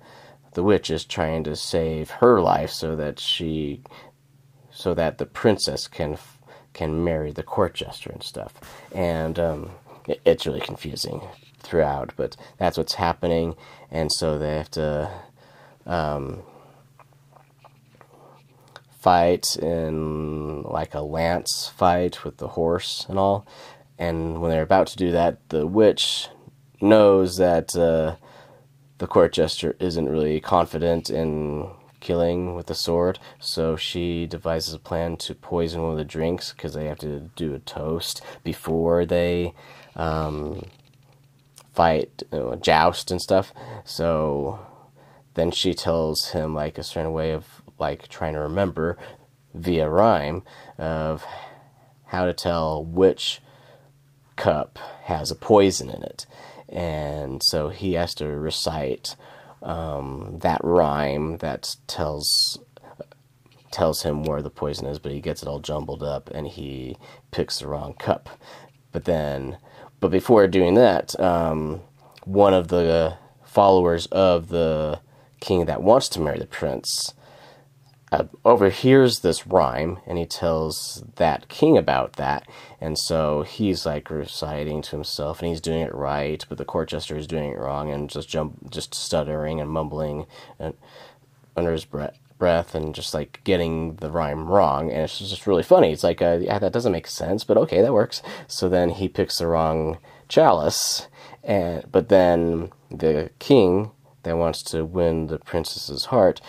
the 0.54 0.62
witch 0.62 0.90
is 0.90 1.04
trying 1.04 1.44
to 1.44 1.54
save 1.54 2.11
her 2.11 2.40
life 2.40 2.70
so 2.70 2.97
that 2.97 3.18
she 3.18 3.82
so 4.70 4.94
that 4.94 5.18
the 5.18 5.26
princess 5.26 5.87
can 5.88 6.16
can 6.73 7.02
marry 7.02 7.32
the 7.32 7.42
court 7.42 7.75
jester 7.75 8.11
and 8.11 8.23
stuff. 8.23 8.54
And 8.94 9.38
um, 9.38 9.70
it's 10.24 10.46
really 10.46 10.60
confusing 10.60 11.22
throughout, 11.60 12.12
but 12.16 12.36
that's 12.58 12.78
what's 12.78 12.94
happening. 12.94 13.54
And 13.90 14.12
so 14.12 14.38
they 14.38 14.56
have 14.56 14.70
to 14.72 15.10
um, 15.86 16.42
fight 19.00 19.56
in 19.56 20.62
like 20.62 20.94
a 20.94 21.00
lance 21.00 21.70
fight 21.76 22.24
with 22.24 22.38
the 22.38 22.48
horse 22.48 23.06
and 23.08 23.18
all. 23.18 23.46
And 23.98 24.40
when 24.40 24.50
they're 24.50 24.62
about 24.62 24.86
to 24.88 24.96
do 24.96 25.10
that, 25.12 25.48
the 25.48 25.66
witch 25.66 26.28
knows 26.80 27.36
that 27.36 27.74
uh, 27.74 28.16
the 28.98 29.06
court 29.06 29.32
jester 29.32 29.76
isn't 29.80 30.08
really 30.08 30.40
confident 30.40 31.10
in 31.10 31.68
killing 32.00 32.54
with 32.54 32.66
the 32.66 32.74
sword. 32.74 33.18
So 33.38 33.76
she 33.76 34.26
devises 34.26 34.74
a 34.74 34.78
plan 34.78 35.16
to 35.18 35.34
poison 35.34 35.82
one 35.82 35.92
of 35.92 35.98
the 35.98 36.04
drinks 36.04 36.52
because 36.52 36.74
they 36.74 36.86
have 36.86 36.98
to 36.98 37.30
do 37.36 37.54
a 37.54 37.58
toast 37.58 38.22
before 38.44 39.04
they 39.04 39.54
um, 39.96 40.66
fight, 41.74 42.22
you 42.32 42.38
know, 42.38 42.54
joust 42.56 43.10
and 43.10 43.20
stuff. 43.20 43.52
So 43.84 44.60
then 45.34 45.50
she 45.50 45.74
tells 45.74 46.30
him 46.30 46.54
like 46.54 46.78
a 46.78 46.82
certain 46.82 47.12
way 47.12 47.32
of 47.32 47.44
like 47.78 48.08
trying 48.08 48.34
to 48.34 48.40
remember 48.40 48.98
via 49.54 49.88
rhyme 49.88 50.42
of 50.76 51.24
how 52.06 52.24
to 52.24 52.32
tell 52.32 52.84
which 52.84 53.40
cup 54.36 54.78
has 55.04 55.30
a 55.30 55.36
poison 55.36 55.90
in 55.90 56.02
it. 56.02 56.26
And 56.68 57.42
so 57.42 57.68
he 57.70 57.94
has 57.94 58.14
to 58.16 58.26
recite 58.26 59.16
um, 59.62 60.38
that 60.40 60.60
rhyme 60.62 61.38
that 61.38 61.76
tells 61.86 62.58
tells 63.70 64.02
him 64.02 64.24
where 64.24 64.40
the 64.40 64.50
poison 64.50 64.86
is, 64.86 64.98
but 64.98 65.12
he 65.12 65.20
gets 65.20 65.42
it 65.42 65.48
all 65.48 65.60
jumbled 65.60 66.02
up 66.02 66.30
and 66.30 66.46
he 66.46 66.96
picks 67.30 67.58
the 67.58 67.68
wrong 67.68 67.92
cup. 67.94 68.30
But 68.92 69.04
then, 69.04 69.58
but 70.00 70.10
before 70.10 70.46
doing 70.46 70.74
that, 70.74 71.18
um, 71.20 71.82
one 72.24 72.54
of 72.54 72.68
the 72.68 73.18
followers 73.44 74.06
of 74.06 74.48
the 74.48 75.00
king 75.40 75.66
that 75.66 75.82
wants 75.82 76.08
to 76.10 76.20
marry 76.20 76.38
the 76.38 76.46
prince 76.46 77.12
uh, 78.10 78.24
overhears 78.44 79.20
this 79.20 79.46
rhyme 79.46 79.98
and 80.06 80.18
he 80.18 80.24
tells 80.24 81.04
that 81.16 81.48
king 81.48 81.76
about 81.76 82.14
that 82.14 82.48
and 82.80 82.98
so 82.98 83.42
he's 83.42 83.84
like 83.84 84.10
reciting 84.10 84.80
to 84.80 84.92
himself 84.92 85.40
and 85.40 85.48
he's 85.48 85.60
doing 85.60 85.80
it 85.80 85.94
right 85.94 86.44
but 86.48 86.58
the 86.58 86.64
court 86.64 86.88
jester 86.88 87.16
is 87.16 87.26
doing 87.26 87.50
it 87.52 87.58
wrong 87.58 87.90
and 87.90 88.08
just 88.08 88.28
jump 88.28 88.70
just 88.70 88.94
stuttering 88.94 89.60
and 89.60 89.70
mumbling 89.70 90.26
and 90.58 90.74
under 91.56 91.72
his 91.72 91.84
breath 91.84 92.18
breath 92.38 92.74
and 92.74 92.94
just 92.94 93.12
like 93.12 93.40
getting 93.44 93.96
the 93.96 94.10
rhyme 94.10 94.46
wrong 94.46 94.90
and 94.90 95.02
it's 95.02 95.18
just 95.18 95.46
really 95.46 95.62
funny. 95.62 95.92
It's 95.92 96.04
like 96.04 96.22
uh, 96.22 96.38
yeah 96.40 96.58
that 96.58 96.72
doesn't 96.72 96.92
make 96.92 97.06
sense 97.06 97.44
but 97.44 97.56
okay 97.58 97.82
that 97.82 97.92
works. 97.92 98.22
So 98.46 98.68
then 98.68 98.90
he 98.90 99.08
picks 99.08 99.38
the 99.38 99.48
wrong 99.48 99.98
chalice 100.28 101.08
and 101.42 101.84
but 101.90 102.08
then 102.08 102.70
the 102.90 103.30
king 103.38 103.90
that 104.22 104.36
wants 104.36 104.62
to 104.62 104.84
win 104.84 105.26
the 105.26 105.38
princess's 105.38 106.06
heart 106.06 106.40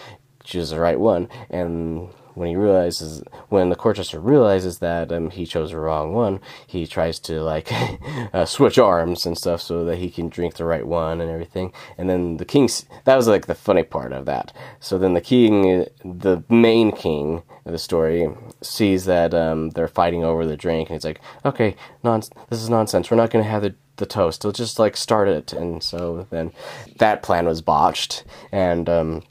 chooses 0.49 0.71
the 0.71 0.79
right 0.79 0.99
one. 0.99 1.29
And 1.49 2.09
when 2.39 2.47
he 2.47 2.55
realizes, 2.55 3.21
when 3.49 3.69
the 3.69 3.75
court 3.75 3.97
jester 3.97 4.19
realizes 4.19 4.79
that 4.79 5.11
um, 5.11 5.29
he 5.29 5.45
chose 5.45 5.71
the 5.71 5.79
wrong 5.79 6.13
one, 6.13 6.39
he 6.65 6.87
tries 6.87 7.19
to 7.19 7.41
like 7.41 7.69
uh, 8.33 8.45
switch 8.45 8.79
arms 8.79 9.25
and 9.25 9.37
stuff 9.37 9.61
so 9.61 9.83
that 9.85 9.97
he 9.97 10.09
can 10.09 10.29
drink 10.29 10.55
the 10.55 10.63
right 10.63 10.87
one 10.87 11.19
and 11.19 11.29
everything. 11.29 11.73
And 11.97 12.09
then 12.09 12.37
the 12.37 12.45
king, 12.45 12.69
that 13.03 13.15
was 13.15 13.27
like 13.27 13.47
the 13.47 13.55
funny 13.55 13.83
part 13.83 14.13
of 14.13 14.25
that. 14.25 14.53
So 14.79 14.97
then 14.97 15.13
the 15.13 15.21
king, 15.21 15.85
the 16.03 16.43
main 16.49 16.93
king 16.93 17.43
of 17.65 17.73
the 17.73 17.77
story, 17.77 18.29
sees 18.61 19.05
that 19.05 19.33
um, 19.33 19.71
they're 19.71 19.87
fighting 19.89 20.23
over 20.23 20.45
the 20.45 20.57
drink, 20.57 20.89
and 20.89 20.95
he's 20.95 21.05
like, 21.05 21.19
"Okay, 21.45 21.75
non- 22.03 22.23
this 22.49 22.61
is 22.61 22.69
nonsense. 22.69 23.11
We're 23.11 23.17
not 23.17 23.31
going 23.31 23.43
to 23.43 23.51
have 23.51 23.61
the 23.63 23.75
the 23.97 24.05
toast. 24.05 24.43
We'll 24.45 24.53
just 24.53 24.79
like 24.79 24.95
start 24.95 25.27
it." 25.27 25.51
And 25.53 25.83
so 25.83 26.25
then 26.29 26.51
that 26.97 27.21
plan 27.21 27.45
was 27.45 27.61
botched, 27.61 28.23
and 28.51 28.87
um, 28.89 29.23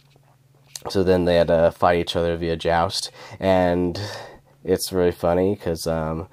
so 0.89 1.03
then 1.03 1.25
they 1.25 1.37
had 1.37 1.49
to 1.49 1.73
fight 1.73 1.99
each 1.99 2.17
other 2.17 2.37
via 2.37 2.57
joust, 2.57 3.11
and 3.41 4.01
it's 4.65 4.93
really 4.93 5.13
funny 5.13 5.55
because 5.55 5.87
um, 5.87 6.29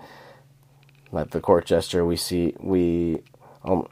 like 1.12 1.32
the 1.32 1.42
court 1.42 1.66
jester, 1.66 2.06
we 2.06 2.16
see 2.16 2.54
we 2.60 3.22
um, 3.64 3.88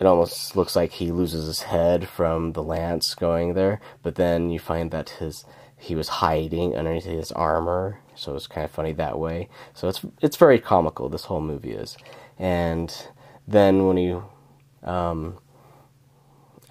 it 0.00 0.06
almost 0.06 0.56
looks 0.56 0.74
like 0.74 0.92
he 0.92 1.12
loses 1.12 1.46
his 1.46 1.62
head 1.62 2.08
from 2.08 2.52
the 2.52 2.62
lance 2.62 3.14
going 3.14 3.54
there, 3.54 3.80
but 4.02 4.14
then 4.14 4.50
you 4.50 4.58
find 4.58 4.90
that 4.90 5.10
his 5.10 5.44
he 5.76 5.94
was 5.94 6.08
hiding 6.08 6.76
underneath 6.76 7.04
his 7.04 7.32
armor, 7.32 8.00
so 8.14 8.34
it's 8.34 8.46
kind 8.46 8.64
of 8.64 8.70
funny 8.70 8.92
that 8.92 9.18
way. 9.18 9.48
So 9.74 9.88
it's 9.88 10.00
it's 10.20 10.36
very 10.36 10.58
comical. 10.58 11.08
This 11.08 11.24
whole 11.24 11.40
movie 11.40 11.72
is, 11.72 11.96
and 12.38 12.94
then 13.46 13.86
when 13.86 13.96
you 13.96 14.24
um, 14.82 15.38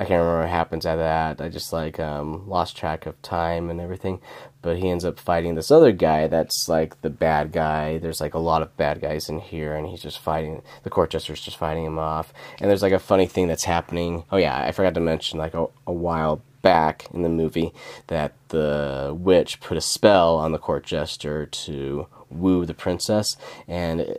I 0.01 0.05
can't 0.05 0.21
remember 0.21 0.41
what 0.41 0.49
happens 0.49 0.85
after 0.85 0.99
that. 0.99 1.41
I 1.41 1.49
just 1.49 1.73
like 1.73 1.99
um, 1.99 2.47
lost 2.47 2.77
track 2.77 3.05
of 3.05 3.21
time 3.21 3.69
and 3.69 3.81
everything. 3.81 4.21
But 4.61 4.77
he 4.77 4.89
ends 4.89 5.03
up 5.03 5.19
fighting 5.19 5.55
this 5.55 5.71
other 5.71 5.91
guy 5.91 6.27
that's 6.27 6.69
like 6.69 7.01
the 7.01 7.09
bad 7.09 7.51
guy. 7.51 7.97
There's 7.97 8.21
like 8.21 8.33
a 8.33 8.39
lot 8.39 8.61
of 8.61 8.75
bad 8.77 9.01
guys 9.01 9.27
in 9.27 9.39
here, 9.39 9.75
and 9.75 9.85
he's 9.85 10.01
just 10.01 10.19
fighting. 10.19 10.61
The 10.83 10.89
court 10.89 11.09
jester's 11.09 11.41
just 11.41 11.57
fighting 11.57 11.83
him 11.83 11.99
off. 11.99 12.33
And 12.61 12.69
there's 12.69 12.81
like 12.81 12.93
a 12.93 12.99
funny 12.99 13.25
thing 13.25 13.47
that's 13.47 13.65
happening. 13.65 14.23
Oh 14.31 14.37
yeah, 14.37 14.63
I 14.63 14.71
forgot 14.71 14.93
to 14.93 15.01
mention 15.01 15.37
like 15.37 15.53
a, 15.53 15.67
a 15.85 15.93
while 15.93 16.41
back 16.61 17.05
in 17.13 17.21
the 17.21 17.29
movie 17.29 17.73
that 18.07 18.33
the 18.49 19.15
witch 19.17 19.59
put 19.59 19.77
a 19.77 19.81
spell 19.81 20.37
on 20.37 20.53
the 20.53 20.57
court 20.57 20.85
jester 20.85 21.45
to 21.45 22.07
woo 22.29 22.65
the 22.65 22.73
princess, 22.73 23.35
and 23.67 24.17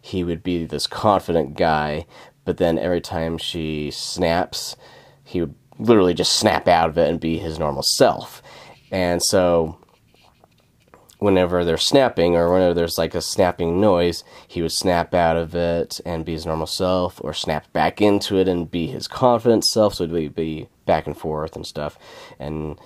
he 0.00 0.24
would 0.24 0.42
be 0.42 0.64
this 0.64 0.88
confident 0.88 1.56
guy. 1.56 2.06
But 2.44 2.56
then 2.56 2.76
every 2.76 3.00
time 3.00 3.38
she 3.38 3.92
snaps 3.92 4.74
he 5.32 5.40
would 5.40 5.54
literally 5.78 6.14
just 6.14 6.34
snap 6.34 6.68
out 6.68 6.90
of 6.90 6.98
it 6.98 7.08
and 7.08 7.18
be 7.18 7.38
his 7.38 7.58
normal 7.58 7.82
self. 7.82 8.42
And 8.90 9.22
so 9.22 9.78
whenever 11.18 11.64
they're 11.64 11.78
snapping 11.78 12.36
or 12.36 12.52
whenever 12.52 12.74
there's 12.74 12.98
like 12.98 13.14
a 13.14 13.22
snapping 13.22 13.80
noise, 13.80 14.24
he 14.48 14.60
would 14.60 14.72
snap 14.72 15.14
out 15.14 15.36
of 15.36 15.54
it 15.54 16.00
and 16.04 16.24
be 16.24 16.32
his 16.32 16.44
normal 16.44 16.66
self, 16.66 17.20
or 17.24 17.32
snap 17.32 17.72
back 17.72 18.00
into 18.00 18.36
it 18.36 18.48
and 18.48 18.70
be 18.70 18.88
his 18.88 19.08
confident 19.08 19.64
self. 19.64 19.94
So 19.94 20.04
it'd 20.04 20.34
be 20.34 20.68
back 20.84 21.06
and 21.06 21.16
forth 21.16 21.56
and 21.56 21.66
stuff. 21.66 21.96
And 22.38 22.78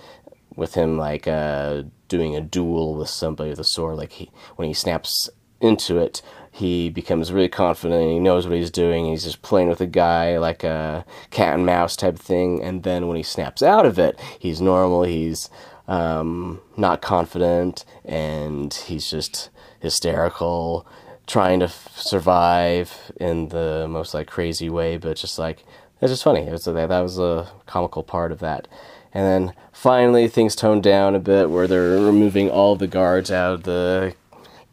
with 0.55 0.75
him 0.75 0.97
like 0.97 1.27
uh, 1.27 1.83
doing 2.07 2.35
a 2.35 2.41
duel 2.41 2.95
with 2.95 3.09
somebody 3.09 3.49
with 3.49 3.59
a 3.59 3.63
sword, 3.63 3.97
like 3.97 4.13
he 4.13 4.31
when 4.55 4.67
he 4.67 4.73
snaps 4.73 5.29
into 5.61 5.97
it, 5.97 6.21
he 6.51 6.89
becomes 6.89 7.31
really 7.31 7.49
confident 7.49 8.11
he 8.11 8.19
knows 8.19 8.47
what 8.47 8.57
he's 8.57 8.71
doing. 8.71 9.05
He's 9.05 9.23
just 9.23 9.43
playing 9.43 9.69
with 9.69 9.79
a 9.79 9.85
guy 9.85 10.39
like 10.39 10.63
a 10.63 11.05
cat 11.29 11.53
and 11.53 11.65
mouse 11.65 11.95
type 11.95 12.17
thing. 12.17 12.63
And 12.63 12.81
then 12.81 13.07
when 13.07 13.15
he 13.15 13.21
snaps 13.21 13.61
out 13.61 13.85
of 13.85 13.99
it, 13.99 14.19
he's 14.39 14.59
normal. 14.59 15.03
He's 15.03 15.51
um, 15.87 16.59
not 16.75 17.01
confident 17.01 17.85
and 18.03 18.73
he's 18.73 19.09
just 19.09 19.51
hysterical, 19.79 20.87
trying 21.27 21.59
to 21.59 21.65
f- 21.65 21.95
survive 21.95 23.11
in 23.19 23.49
the 23.49 23.85
most 23.87 24.15
like 24.15 24.25
crazy 24.25 24.69
way. 24.69 24.97
But 24.97 25.17
just 25.17 25.37
like 25.37 25.63
it's 26.01 26.11
just 26.11 26.23
funny. 26.23 26.41
It 26.41 26.51
was 26.51 26.65
that 26.65 26.89
that 26.89 26.99
was 27.01 27.19
a 27.19 27.49
comical 27.67 28.03
part 28.03 28.31
of 28.31 28.39
that. 28.39 28.67
And 29.13 29.25
then 29.25 29.55
finally, 29.71 30.27
things 30.27 30.55
toned 30.55 30.83
down 30.83 31.15
a 31.15 31.19
bit 31.19 31.49
where 31.49 31.67
they're 31.67 31.99
removing 31.99 32.49
all 32.49 32.75
the 32.75 32.87
guards 32.87 33.31
out 33.31 33.53
of 33.53 33.63
the 33.63 34.15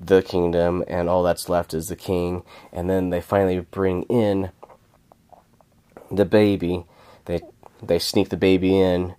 the 0.06 0.22
kingdom, 0.22 0.84
and 0.88 1.08
all 1.08 1.22
that's 1.22 1.48
left 1.48 1.74
is 1.74 1.88
the 1.88 1.96
king. 1.96 2.42
And 2.72 2.88
then 2.88 3.10
they 3.10 3.20
finally 3.20 3.60
bring 3.60 4.02
in 4.04 4.50
the 6.10 6.24
baby. 6.24 6.84
They 7.24 7.40
they 7.82 7.98
sneak 7.98 8.28
the 8.28 8.36
baby 8.36 8.78
in, 8.78 9.14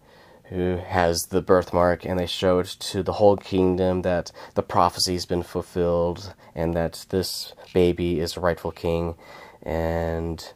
who 0.46 0.77
has 0.77 1.27
the 1.27 1.42
birthmark, 1.42 2.06
and 2.06 2.20
they 2.20 2.25
show 2.25 2.60
it 2.60 2.68
to 2.68 3.04
the 3.04 3.13
whole 3.13 3.38
kingdom 3.38 4.01
that 4.04 4.32
the 4.54 4.63
prophecy's 4.63 5.25
been 5.25 5.44
fulfilled, 5.44 6.34
and 6.54 6.74
that 6.74 7.06
this 7.10 7.54
baby 7.74 8.20
is 8.20 8.38
rightful 8.38 8.72
king. 8.72 9.15
And 9.63 10.51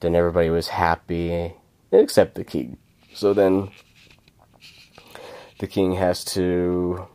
then 0.00 0.14
everybody 0.14 0.50
was 0.50 0.68
happy, 0.68 1.54
except 1.90 2.36
the 2.36 2.44
king. 2.44 2.78
So 3.14 3.34
then 3.34 3.70
the 5.58 5.66
king 5.66 5.94
has 5.94 6.24
to 6.26 7.08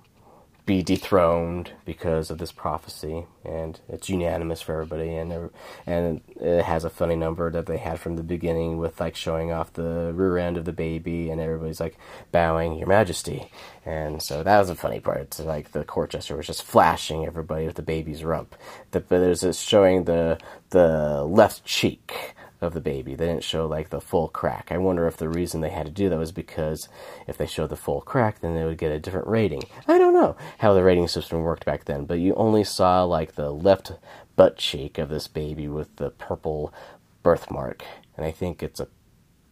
be 0.66 0.82
dethroned 0.82 1.72
because 1.86 2.32
of 2.32 2.38
this 2.38 2.52
prophecy, 2.52 3.26
and 3.44 3.80
it's 3.90 4.10
unanimous 4.10 4.62
for 4.62 4.74
everybody. 4.74 5.16
And 5.16 5.50
and 5.86 6.22
it 6.40 6.64
has 6.64 6.86
a 6.86 6.90
funny 6.90 7.16
number 7.16 7.52
that 7.52 7.66
they 7.66 7.78
had 7.78 8.00
from 8.00 8.16
the 8.16 8.24
beginning 8.24 8.78
with 8.78 9.00
like 9.00 9.16
showing 9.16 9.52
off 9.52 9.74
the 9.74 10.12
rear 10.14 10.38
end 10.38 10.58
of 10.58 10.66
the 10.66 10.72
baby, 10.72 11.30
and 11.30 11.42
everybody's 11.42 11.80
like 11.80 11.98
bowing, 12.32 12.78
Your 12.78 12.88
Majesty. 12.88 13.52
And 13.86 14.22
so 14.22 14.44
that 14.44 14.60
was 14.60 14.70
a 14.70 14.76
funny 14.76 15.00
part. 15.02 15.20
It's 15.20 15.40
like 15.40 15.72
the 15.72 15.84
court 15.84 16.12
jester 16.12 16.38
was 16.38 16.48
just 16.48 16.64
flashing 16.64 17.26
everybody 17.26 17.66
with 17.66 17.76
the 17.76 17.82
baby's 17.82 18.24
rump. 18.24 18.56
The, 18.92 19.02
there's 19.02 19.60
showing 19.60 20.06
the 20.06 20.40
the 20.70 21.24
left 21.26 21.66
cheek 21.66 22.36
of 22.64 22.74
the 22.74 22.82
baby. 22.82 23.14
They 23.16 23.28
didn't 23.28 23.44
show 23.44 23.68
like 23.68 23.90
the 23.90 24.02
full 24.02 24.28
crack. 24.30 24.72
I 24.72 24.78
wonder 24.78 25.06
if 25.08 25.18
the 25.18 25.30
reason 25.30 25.62
they 25.62 25.70
had 25.70 25.86
to 25.86 25.92
do 25.92 26.10
that 26.10 26.18
was 26.18 26.32
because 26.32 26.90
if 27.28 27.38
they 27.38 27.46
showed 27.46 27.70
the 27.70 27.76
full 27.76 28.02
crack, 28.02 28.40
then 28.42 28.56
they 28.56 28.64
would 28.64 28.78
get 28.78 28.92
a 28.92 29.00
different 29.00 29.28
rating. 29.28 29.64
I 29.88 29.98
don't 29.98 30.14
know 30.14 30.36
how 30.60 30.74
the 30.74 30.84
rating 30.84 31.08
system 31.08 31.42
worked 31.42 31.66
back 31.66 31.86
then, 31.86 32.06
but 32.06 32.20
you 32.20 32.34
only 32.36 32.64
saw 32.64 33.04
like 33.04 33.36
the 33.36 33.52
left 33.52 33.92
butt 34.36 34.58
cheek 34.58 34.98
of 34.98 35.10
this 35.10 35.28
baby 35.28 35.68
with 35.68 35.96
the 35.98 36.10
purple 36.10 36.74
birthmark. 37.22 37.84
And 38.18 38.26
I 38.26 38.32
think 38.32 38.64
it's 38.64 38.80
a 38.80 38.88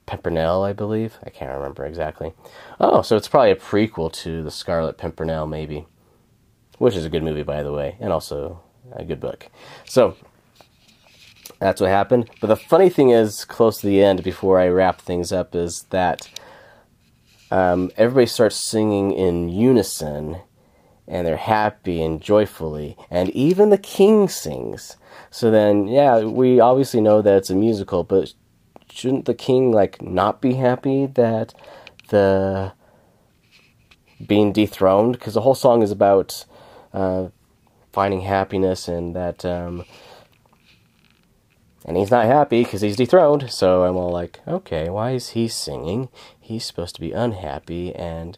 Pimpernel, 0.06 0.64
I 0.64 0.74
believe. 0.74 1.18
I 1.24 1.30
can't 1.30 1.56
remember 1.56 1.86
exactly. 1.86 2.34
Oh, 2.80 3.02
so 3.02 3.16
it's 3.16 3.30
probably 3.30 3.52
a 3.52 3.56
prequel 3.56 4.12
to 4.14 4.44
The 4.44 4.52
Scarlet 4.52 4.98
Pimpernel, 4.98 5.48
maybe. 5.48 5.86
Which 6.80 6.96
is 6.96 7.06
a 7.06 7.10
good 7.10 7.24
movie, 7.24 7.44
by 7.44 7.64
the 7.64 7.72
way, 7.72 7.96
and 8.00 8.12
also 8.12 8.62
a 8.92 9.06
good 9.06 9.20
book. 9.20 9.48
So, 9.86 10.18
that's 11.62 11.80
what 11.80 11.92
happened. 11.92 12.28
But 12.42 12.48
the 12.48 12.56
funny 12.56 12.90
thing 12.90 13.12
is, 13.12 13.46
close 13.46 13.80
to 13.80 13.88
the 13.88 14.04
end, 14.04 14.24
before 14.24 14.60
I 14.60 14.68
wrap 14.68 15.00
things 15.00 15.32
up, 15.32 15.54
is 15.54 15.84
that 15.92 16.28
um, 17.52 17.92
everybody 17.96 18.26
starts 18.26 18.56
singing 18.56 19.12
in 19.12 19.48
unison, 19.48 20.38
and 21.08 21.28
they're 21.28 21.38
happy 21.38 22.02
and 22.02 22.20
joyfully, 22.20 22.98
and 23.12 23.30
even 23.30 23.70
the 23.70 23.78
king 23.78 24.28
sings. 24.28 24.98
So 25.30 25.52
then, 25.52 25.88
yeah, 25.88 26.24
we 26.24 26.60
obviously 26.60 27.00
know 27.00 27.22
that 27.22 27.38
it's 27.38 27.52
a 27.52 27.56
musical, 27.56 28.04
but 28.04 28.34
shouldn't 28.90 29.26
the 29.26 29.36
king 29.36 29.72
like 29.72 30.02
not 30.02 30.42
be 30.42 30.56
happy 30.56 31.06
that 31.06 31.54
the 32.10 32.74
being 34.26 34.52
dethroned? 34.52 35.14
Because 35.14 35.36
the 35.36 35.42
whole 35.42 35.56
song 35.56 35.84
is 35.84 35.92
about 35.92 36.44
uh, 36.92 37.28
finding 37.94 38.22
happiness 38.22 38.88
and 38.88 39.16
that. 39.16 39.46
Um, 39.46 39.86
and 41.86 41.98
he's 41.98 42.12
not 42.12 42.26
happy 42.26 42.64
because 42.64 42.82
he's 42.82 42.96
dethroned. 42.96 43.50
So 43.52 43.84
I'm 43.84 43.96
all 43.96 44.12
like, 44.12 44.40
okay, 44.48 44.90
why 44.90 45.12
is 45.12 45.30
he 45.30 45.48
singing? 45.48 46.10
He's 46.40 46.66
supposed 46.66 46.96
to 46.96 47.02
be 47.02 47.12
unhappy. 47.12 47.94
And 47.96 48.38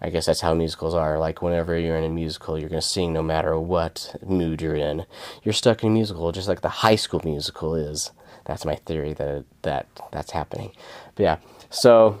I 0.00 0.10
guess 0.10 0.26
that's 0.26 0.40
how 0.40 0.54
musicals 0.54 0.94
are. 0.94 1.18
Like, 1.18 1.40
whenever 1.40 1.78
you're 1.78 1.96
in 1.96 2.04
a 2.04 2.08
musical, 2.08 2.58
you're 2.58 2.68
going 2.68 2.80
to 2.80 2.86
sing 2.86 3.12
no 3.12 3.22
matter 3.22 3.58
what 3.58 4.16
mood 4.26 4.60
you're 4.62 4.74
in. 4.74 5.06
You're 5.42 5.52
stuck 5.52 5.82
in 5.82 5.90
a 5.90 5.92
musical, 5.92 6.32
just 6.32 6.48
like 6.48 6.60
the 6.60 6.68
high 6.68 6.96
school 6.96 7.20
musical 7.24 7.74
is. 7.74 8.10
That's 8.44 8.64
my 8.64 8.76
theory 8.76 9.12
that 9.14 9.44
that 9.62 9.86
that's 10.10 10.30
happening. 10.30 10.72
But 11.14 11.22
yeah, 11.22 11.36
so 11.70 12.18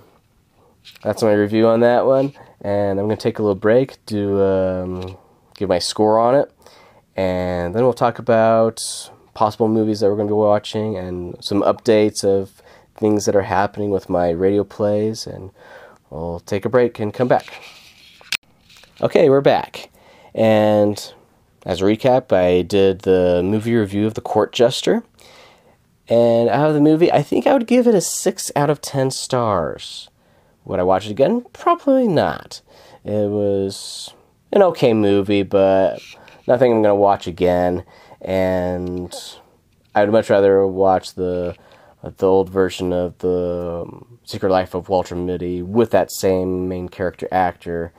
that's 1.02 1.22
my 1.22 1.32
review 1.32 1.66
on 1.66 1.80
that 1.80 2.04
one. 2.04 2.34
And 2.60 3.00
I'm 3.00 3.06
going 3.06 3.16
to 3.16 3.22
take 3.22 3.38
a 3.38 3.42
little 3.42 3.54
break 3.54 4.04
to 4.06 4.42
um, 4.42 5.16
give 5.56 5.68
my 5.68 5.78
score 5.78 6.18
on 6.18 6.34
it 6.34 6.52
and 7.18 7.74
then 7.74 7.82
we'll 7.82 7.92
talk 7.92 8.20
about 8.20 9.10
possible 9.34 9.66
movies 9.66 9.98
that 9.98 10.06
we're 10.06 10.14
going 10.14 10.28
to 10.28 10.34
be 10.34 10.36
watching 10.36 10.96
and 10.96 11.36
some 11.42 11.62
updates 11.62 12.22
of 12.22 12.62
things 12.94 13.24
that 13.24 13.34
are 13.34 13.42
happening 13.42 13.90
with 13.90 14.08
my 14.08 14.30
radio 14.30 14.62
plays 14.62 15.26
and 15.26 15.50
we'll 16.10 16.38
take 16.38 16.64
a 16.64 16.68
break 16.68 17.00
and 17.00 17.12
come 17.12 17.26
back. 17.26 17.60
Okay, 19.00 19.28
we're 19.28 19.40
back. 19.40 19.90
And 20.32 21.12
as 21.66 21.82
a 21.82 21.84
recap, 21.86 22.32
I 22.32 22.62
did 22.62 23.00
the 23.00 23.42
movie 23.44 23.74
review 23.74 24.06
of 24.06 24.14
The 24.14 24.20
Court 24.20 24.52
Jester. 24.52 25.02
And 26.08 26.48
out 26.48 26.68
of 26.68 26.74
the 26.74 26.80
movie, 26.80 27.10
I 27.10 27.24
think 27.24 27.48
I 27.48 27.52
would 27.52 27.66
give 27.66 27.88
it 27.88 27.96
a 27.96 28.00
6 28.00 28.52
out 28.54 28.70
of 28.70 28.80
10 28.80 29.10
stars. 29.10 30.08
Would 30.64 30.78
I 30.78 30.84
watch 30.84 31.06
it 31.06 31.10
again? 31.10 31.44
Probably 31.52 32.06
not. 32.06 32.60
It 33.04 33.28
was 33.28 34.14
an 34.52 34.62
okay 34.62 34.94
movie, 34.94 35.42
but 35.42 36.00
nothing 36.48 36.72
I'm 36.72 36.82
going 36.82 36.90
to 36.90 36.94
watch 36.96 37.28
again. 37.28 37.84
And 38.20 39.14
I'd 39.94 40.10
much 40.10 40.30
rather 40.30 40.66
watch 40.66 41.14
the 41.14 41.54
the 42.02 42.26
old 42.26 42.48
version 42.48 42.92
of 42.92 43.18
the 43.18 43.82
um, 43.84 44.20
Secret 44.24 44.50
Life 44.50 44.74
of 44.74 44.88
Walter 44.88 45.16
Mitty 45.16 45.62
with 45.62 45.90
that 45.90 46.12
same 46.12 46.68
main 46.68 46.88
character 46.88 47.26
actor 47.32 47.92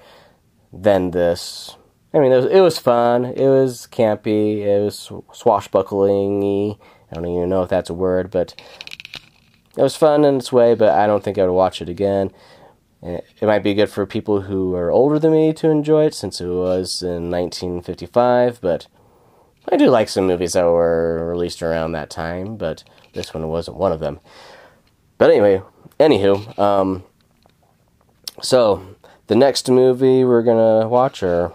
than 0.71 1.11
this. 1.11 1.75
I 2.13 2.19
mean, 2.19 2.31
it 2.31 2.37
was, 2.37 2.45
it 2.45 2.61
was 2.61 2.79
fun. 2.79 3.25
It 3.25 3.47
was 3.49 3.87
campy. 3.91 4.59
It 4.59 4.81
was 4.83 5.11
swashbuckling 5.33 6.77
I 7.11 7.15
don't 7.15 7.25
even 7.25 7.49
know 7.49 7.63
if 7.63 7.69
that's 7.69 7.89
a 7.89 7.93
word, 7.93 8.31
but 8.31 8.55
it 9.75 9.81
was 9.81 9.95
fun 9.95 10.23
in 10.23 10.37
its 10.37 10.51
way. 10.51 10.75
But 10.75 10.89
I 10.89 11.05
don't 11.05 11.23
think 11.23 11.37
I 11.37 11.45
would 11.45 11.53
watch 11.53 11.81
it 11.81 11.89
again. 11.89 12.31
It 13.01 13.23
might 13.41 13.63
be 13.63 13.73
good 13.73 13.89
for 13.89 14.05
people 14.05 14.41
who 14.41 14.75
are 14.75 14.91
older 14.91 15.19
than 15.19 15.31
me 15.31 15.53
to 15.53 15.69
enjoy 15.69 16.05
it 16.05 16.13
since 16.13 16.41
it 16.41 16.47
was 16.47 17.01
in 17.01 17.31
1955, 17.31 18.59
but 18.59 18.87
I 19.71 19.77
do 19.77 19.87
like 19.89 20.09
some 20.09 20.27
movies 20.27 20.53
that 20.53 20.65
were 20.65 21.25
released 21.29 21.63
around 21.63 21.93
that 21.93 22.09
time, 22.09 22.57
but 22.57 22.83
this 23.13 23.33
one 23.33 23.47
wasn't 23.47 23.77
one 23.77 23.93
of 23.93 24.01
them. 24.01 24.19
But 25.17 25.29
anyway, 25.29 25.61
anywho, 25.97 26.59
um, 26.59 27.03
so 28.41 28.95
the 29.27 29.35
next 29.35 29.69
movie 29.69 30.25
we're 30.25 30.43
gonna 30.43 30.87
watch 30.87 31.23
are 31.23 31.53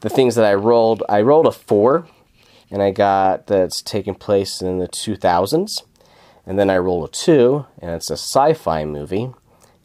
the 0.00 0.08
things 0.08 0.34
that 0.34 0.44
I 0.44 0.54
rolled. 0.54 1.04
I 1.08 1.20
rolled 1.20 1.46
a 1.46 1.52
four, 1.52 2.08
and 2.68 2.82
I 2.82 2.90
got 2.90 3.46
that's 3.46 3.80
taking 3.80 4.14
place 4.14 4.60
in 4.60 4.78
the 4.78 4.88
2000s, 4.88 5.82
and 6.44 6.58
then 6.58 6.68
I 6.68 6.78
rolled 6.78 7.08
a 7.08 7.12
two, 7.12 7.66
and 7.80 7.92
it's 7.92 8.10
a 8.10 8.14
sci-fi 8.16 8.84
movie 8.84 9.30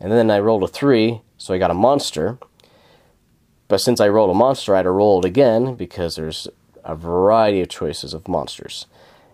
and 0.03 0.11
then 0.11 0.29
I 0.29 0.39
rolled 0.39 0.63
a 0.63 0.67
3, 0.67 1.21
so 1.37 1.53
I 1.53 1.57
got 1.57 1.71
a 1.71 1.73
monster. 1.73 2.37
But 3.69 3.77
since 3.77 4.01
I 4.01 4.09
rolled 4.09 4.29
a 4.29 4.33
monster, 4.33 4.75
I 4.75 4.79
had 4.79 4.83
to 4.83 4.91
roll 4.91 5.19
it 5.19 5.25
again 5.25 5.75
because 5.75 6.17
there's 6.17 6.49
a 6.83 6.93
variety 6.93 7.61
of 7.61 7.69
choices 7.69 8.13
of 8.13 8.27
monsters. 8.27 8.85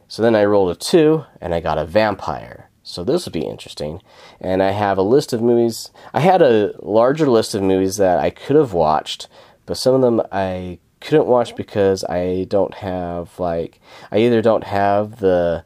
So 0.08 0.22
then 0.22 0.36
I 0.36 0.46
rolled 0.46 0.70
a 0.70 0.76
2, 0.76 1.26
and 1.42 1.56
I 1.56 1.60
got 1.60 1.80
a 1.80 1.86
vampire. 1.86 2.70
So 2.84 3.04
this 3.04 3.26
would 3.26 3.34
be 3.34 3.48
interesting. 3.48 4.04
And 4.40 4.62
I 4.62 4.70
have 4.70 5.00
a 5.00 5.02
list 5.02 5.34
of 5.34 5.42
movies. 5.42 5.90
I 6.14 6.20
had 6.20 6.44
a 6.44 6.74
larger 6.80 7.28
list 7.28 7.56
of 7.56 7.64
movies 7.64 7.98
that 7.98 8.20
I 8.20 8.30
could 8.30 8.56
have 8.56 8.72
watched, 8.72 9.28
but 9.66 9.76
some 9.76 9.96
of 9.96 10.02
them 10.02 10.22
I 10.32 10.78
couldn't 11.02 11.26
watch 11.26 11.56
because 11.56 12.04
I 12.04 12.46
don't 12.48 12.76
have, 12.76 13.40
like, 13.40 13.80
I 14.12 14.20
either 14.20 14.44
don't 14.44 14.66
have 14.66 15.20
the 15.20 15.64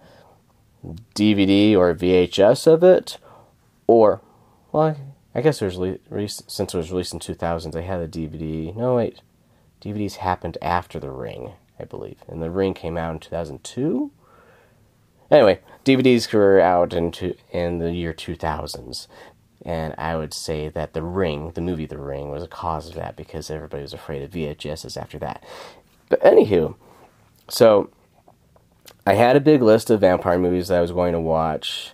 DVD 1.14 1.76
or 1.76 1.94
VHS 1.94 2.68
of 2.68 2.84
it, 2.84 3.18
or 3.86 4.22
well, 4.74 4.98
I 5.34 5.42
guess 5.42 5.62
it 5.62 5.66
was 5.66 5.78
re- 6.10 6.28
since 6.28 6.74
it 6.74 6.78
was 6.78 6.92
released 6.92 7.14
in 7.14 7.20
2000, 7.20 7.72
they 7.72 7.84
had 7.84 8.02
a 8.02 8.08
DVD. 8.08 8.76
No, 8.76 8.96
wait. 8.96 9.22
DVDs 9.82 10.16
happened 10.16 10.58
after 10.62 11.00
The 11.00 11.12
Ring, 11.12 11.54
I 11.80 11.86
believe. 11.86 12.18
And 12.28 12.42
The 12.42 12.50
Ring 12.50 12.74
came 12.74 12.98
out 12.98 13.14
in 13.14 13.20
2002? 13.20 14.12
Anyway, 15.32 15.60
DVDs 15.86 16.32
were 16.34 16.60
out 16.60 16.94
in, 16.94 17.14
in 17.52 17.80
the 17.80 17.92
year 17.92 18.14
2000s. 18.14 19.08
And 19.66 19.96
I 19.98 20.16
would 20.16 20.34
say 20.34 20.70
that 20.70 20.94
The 20.94 21.04
Ring, 21.04 21.52
the 21.52 21.62
movie 21.62 21.86
The 21.86 21.98
Ring, 21.98 22.30
was 22.30 22.44
a 22.44 22.48
cause 22.48 22.90
of 22.90 22.96
that 22.96 23.16
because 23.16 23.50
everybody 23.50 23.84
was 23.84 23.94
afraid 23.94 24.24
of 24.24 24.32
VHSs 24.32 25.00
after 25.00 25.20
that. 25.20 25.44
But 26.10 26.22
anywho, 26.22 26.76
so 27.50 27.90
I 29.06 29.14
had 29.14 29.36
a 29.36 29.42
big 29.42 29.62
list 29.62 29.90
of 29.90 30.02
vampire 30.02 30.40
movies 30.40 30.68
that 30.68 30.80
I 30.80 30.82
was 30.82 30.92
going 30.92 31.14
to 31.14 31.20
watch, 31.20 31.94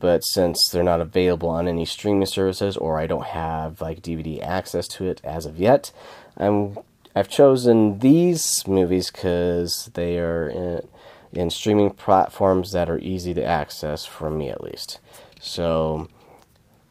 but 0.00 0.24
since 0.24 0.68
they're 0.68 0.82
not 0.82 1.00
available 1.00 1.48
on 1.48 1.68
any 1.68 1.84
streaming 1.84 2.26
services 2.26 2.76
or 2.76 2.98
I 2.98 3.06
don't 3.06 3.26
have 3.26 3.80
like 3.80 4.02
DVD 4.02 4.42
access 4.42 4.88
to 4.88 5.06
it 5.06 5.20
as 5.22 5.46
of 5.46 5.58
yet, 5.58 5.92
I'm 6.36 6.78
I've 7.14 7.28
chosen 7.28 7.98
these 7.98 8.66
movies 8.66 9.10
because 9.10 9.90
they 9.94 10.18
are 10.18 10.48
in, 10.48 10.88
in 11.32 11.50
streaming 11.50 11.90
platforms 11.90 12.72
that 12.72 12.88
are 12.88 12.98
easy 12.98 13.34
to 13.34 13.44
access 13.44 14.06
for 14.06 14.30
me 14.30 14.48
at 14.48 14.62
least. 14.62 15.00
So 15.40 16.08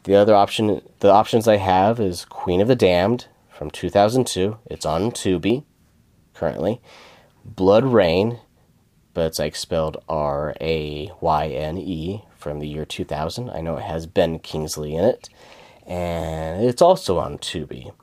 the 0.03 0.15
other 0.15 0.35
option, 0.35 0.81
the 0.99 1.11
options 1.11 1.47
I 1.47 1.57
have 1.57 1.99
is 1.99 2.25
Queen 2.25 2.61
of 2.61 2.67
the 2.67 2.75
Damned 2.75 3.27
from 3.49 3.71
2002. 3.71 4.57
It's 4.65 4.85
on 4.85 5.11
Tubi 5.11 5.63
currently. 6.33 6.81
BloodRayne, 7.49 8.39
but 9.13 9.27
it's 9.27 9.39
like 9.39 9.55
spelled 9.55 10.03
R 10.09 10.53
A 10.59 11.11
Y 11.21 11.47
N 11.47 11.77
E 11.77 12.23
from 12.39 12.59
the 12.59 12.67
year 12.67 12.85
2000. 12.85 13.49
I 13.49 13.61
know 13.61 13.77
it 13.77 13.83
has 13.83 14.07
Ben 14.07 14.39
Kingsley 14.39 14.95
in 14.95 15.03
it, 15.03 15.29
and 15.85 16.63
it's 16.63 16.81
also 16.81 17.19
on 17.19 17.37
Tubi. 17.37 17.93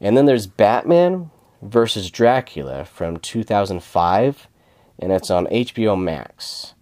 And 0.00 0.16
then 0.16 0.26
there's 0.26 0.46
Batman 0.46 1.30
versus 1.62 2.10
Dracula 2.10 2.84
from 2.84 3.16
2005, 3.18 4.48
and 4.98 5.12
it's 5.12 5.30
on 5.30 5.46
HBO 5.46 5.98
Max. 5.98 6.74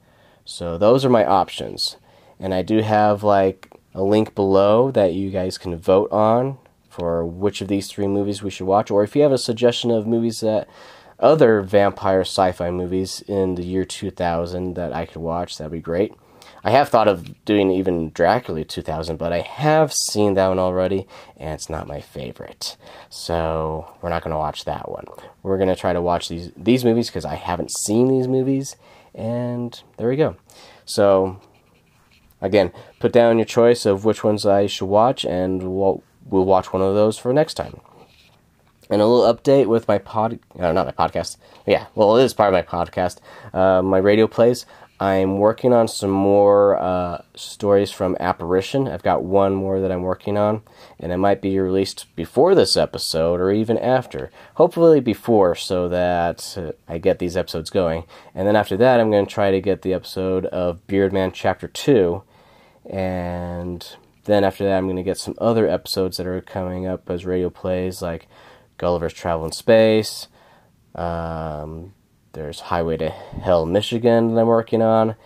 So 0.44 0.76
those 0.78 1.04
are 1.04 1.10
my 1.10 1.24
options. 1.24 1.96
And 2.40 2.52
I 2.52 2.62
do 2.62 2.78
have 2.80 3.22
like 3.22 3.70
a 3.94 4.02
link 4.02 4.34
below 4.34 4.90
that 4.90 5.12
you 5.12 5.30
guys 5.30 5.58
can 5.58 5.76
vote 5.76 6.10
on 6.10 6.58
for 6.88 7.24
which 7.24 7.60
of 7.60 7.68
these 7.68 7.88
three 7.88 8.06
movies 8.06 8.42
we 8.42 8.50
should 8.50 8.66
watch, 8.66 8.90
or 8.90 9.02
if 9.02 9.14
you 9.14 9.22
have 9.22 9.32
a 9.32 9.38
suggestion 9.38 9.90
of 9.90 10.06
movies 10.06 10.40
that 10.40 10.68
other 11.18 11.62
vampire 11.62 12.22
sci-fi 12.22 12.70
movies 12.70 13.22
in 13.28 13.54
the 13.54 13.64
year 13.64 13.84
2000 13.84 14.74
that 14.74 14.92
I 14.92 15.06
could 15.06 15.22
watch, 15.22 15.56
that'd 15.56 15.72
be 15.72 15.80
great. 15.80 16.12
I 16.64 16.70
have 16.70 16.88
thought 16.88 17.08
of 17.08 17.44
doing 17.44 17.70
even 17.70 18.10
Dracula 18.10 18.64
2000, 18.64 19.16
but 19.16 19.32
I 19.32 19.40
have 19.40 19.92
seen 19.92 20.34
that 20.34 20.48
one 20.48 20.60
already, 20.60 21.08
and 21.36 21.54
it's 21.54 21.68
not 21.68 21.88
my 21.88 22.00
favorite. 22.00 22.76
So 23.10 23.92
we're 24.00 24.10
not 24.10 24.22
going 24.22 24.30
to 24.32 24.38
watch 24.38 24.64
that 24.64 24.88
one. 24.88 25.06
We're 25.42 25.58
going 25.58 25.68
to 25.68 25.76
try 25.76 25.92
to 25.92 26.00
watch 26.00 26.28
these 26.28 26.52
these 26.56 26.84
movies 26.84 27.08
because 27.08 27.24
I 27.24 27.34
haven't 27.34 27.72
seen 27.72 28.08
these 28.08 28.28
movies, 28.28 28.76
and 29.14 29.80
there 29.96 30.08
we 30.08 30.16
go. 30.16 30.36
So 30.84 31.40
again, 32.40 32.72
put 33.00 33.12
down 33.12 33.38
your 33.38 33.46
choice 33.46 33.86
of 33.86 34.04
which 34.04 34.22
ones 34.22 34.44
I 34.44 34.66
should 34.66 34.86
watch, 34.86 35.24
and 35.24 35.62
we'll, 35.62 36.02
we'll 36.26 36.44
watch 36.44 36.72
one 36.72 36.82
of 36.82 36.94
those 36.94 37.16
for 37.16 37.32
next 37.32 37.54
time. 37.54 37.80
And 38.90 39.00
a 39.00 39.06
little 39.06 39.32
update 39.32 39.66
with 39.66 39.88
my 39.88 39.96
pod, 39.96 40.38
uh, 40.58 40.70
not 40.72 40.84
my 40.84 40.92
podcast. 40.92 41.38
Yeah, 41.66 41.86
well, 41.94 42.16
it 42.18 42.24
is 42.24 42.34
part 42.34 42.52
of 42.52 42.52
my 42.52 42.62
podcast. 42.62 43.18
Uh, 43.54 43.80
my 43.80 43.96
radio 43.96 44.26
plays. 44.26 44.66
I'm 45.02 45.38
working 45.38 45.72
on 45.72 45.88
some 45.88 46.12
more 46.12 46.76
uh, 46.76 47.22
stories 47.34 47.90
from 47.90 48.16
Apparition. 48.20 48.86
I've 48.86 49.02
got 49.02 49.24
one 49.24 49.52
more 49.52 49.80
that 49.80 49.90
I'm 49.90 50.04
working 50.04 50.38
on, 50.38 50.62
and 51.00 51.10
it 51.10 51.16
might 51.16 51.42
be 51.42 51.58
released 51.58 52.06
before 52.14 52.54
this 52.54 52.76
episode 52.76 53.40
or 53.40 53.50
even 53.50 53.78
after. 53.78 54.30
Hopefully, 54.54 55.00
before, 55.00 55.56
so 55.56 55.88
that 55.88 56.56
uh, 56.56 56.70
I 56.86 56.98
get 56.98 57.18
these 57.18 57.36
episodes 57.36 57.68
going. 57.68 58.04
And 58.32 58.46
then 58.46 58.54
after 58.54 58.76
that, 58.76 59.00
I'm 59.00 59.10
going 59.10 59.26
to 59.26 59.34
try 59.34 59.50
to 59.50 59.60
get 59.60 59.82
the 59.82 59.92
episode 59.92 60.46
of 60.46 60.86
Beardman 60.86 61.32
Chapter 61.32 61.66
2. 61.66 62.22
And 62.88 63.84
then 64.22 64.44
after 64.44 64.62
that, 64.62 64.78
I'm 64.78 64.86
going 64.86 64.94
to 64.94 65.02
get 65.02 65.18
some 65.18 65.34
other 65.38 65.68
episodes 65.68 66.16
that 66.18 66.28
are 66.28 66.40
coming 66.42 66.86
up 66.86 67.10
as 67.10 67.26
radio 67.26 67.50
plays, 67.50 68.02
like 68.02 68.28
Gulliver's 68.78 69.14
Travel 69.14 69.46
in 69.46 69.50
Space. 69.50 70.28
Um, 70.94 71.92
there's 72.32 72.60
Highway 72.60 72.96
to 72.98 73.10
Hell, 73.10 73.66
Michigan 73.66 74.34
that 74.34 74.40
I'm 74.40 74.46
working 74.46 74.82
on. 74.82 75.16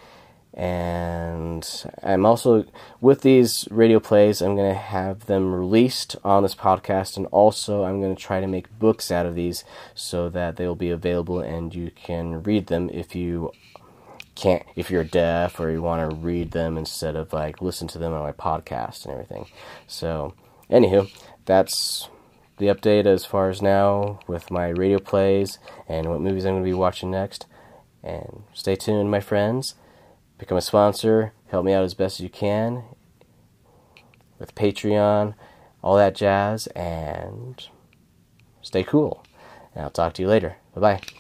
And 0.55 1.69
I'm 2.03 2.25
also, 2.25 2.65
with 3.01 3.21
these 3.21 3.69
radio 3.71 4.01
plays, 4.01 4.41
I'm 4.41 4.57
going 4.57 4.73
to 4.73 4.79
have 4.79 5.27
them 5.27 5.55
released 5.55 6.17
on 6.25 6.43
this 6.43 6.55
podcast. 6.55 7.19
And 7.19 7.27
also, 7.27 7.85
I'm 7.85 8.01
going 8.01 8.17
to 8.17 8.23
try 8.23 8.41
to 8.41 8.47
make 8.47 8.79
books 8.79 9.11
out 9.11 9.27
of 9.27 9.35
these 9.35 9.65
so 9.95 10.31
that 10.31 10.57
they'll 10.57 10.75
be 10.75 10.91
available 10.91 11.41
and 11.41 11.75
you 11.75 11.91
can 11.91 12.43
read 12.43 12.69
them 12.69 12.89
if 12.91 13.15
you 13.15 13.53
can't, 14.35 14.63
if 14.77 14.91
you're 14.91 15.05
deaf 15.05 15.61
or 15.61 15.71
you 15.71 15.83
want 15.83 16.11
to 16.11 16.17
read 16.17 16.53
them 16.53 16.79
instead 16.79 17.17
of 17.17 17.33
like 17.33 17.61
listen 17.61 17.89
to 17.89 17.99
them 17.99 18.15
on 18.15 18.23
my 18.23 18.33
podcast 18.33 19.05
and 19.05 19.13
everything. 19.13 19.47
So, 19.87 20.35
anywho, 20.71 21.11
that's 21.45 22.09
the 22.59 22.67
update 22.67 23.07
as 23.07 23.25
far 23.25 23.51
as 23.51 23.61
now 23.61 24.21
with 24.27 24.51
my 24.51 24.69
radio 24.69 24.99
plays 24.99 25.59
and 25.89 26.09
what 26.09 26.21
movies 26.21 26.45
I'm 26.45 26.55
going 26.55 26.65
to 26.65 26.69
be 26.69 26.75
watching 26.75 27.11
next. 27.11 27.47
And 28.03 28.45
stay 28.53 28.77
tuned, 28.77 29.11
my 29.11 29.21
friends. 29.21 29.75
Become 30.39 30.59
a 30.59 30.63
sponsor. 30.63 31.33
Help 31.49 31.65
me 31.65 31.73
out 31.73 31.85
as 31.85 31.95
best 31.95 32.21
as 32.21 32.25
you 32.25 32.31
can 32.31 32.85
with 34.39 34.55
Patreon, 34.55 35.35
all 35.83 35.97
that 35.97 36.15
jazz, 36.15 36.67
and 36.69 37.69
stay 38.63 38.83
cool. 38.83 39.25
And 39.75 39.85
I'll 39.85 39.91
talk 39.91 40.15
to 40.15 40.23
you 40.23 40.29
later. 40.29 40.57
Bye 40.75 40.81
bye. 40.81 41.16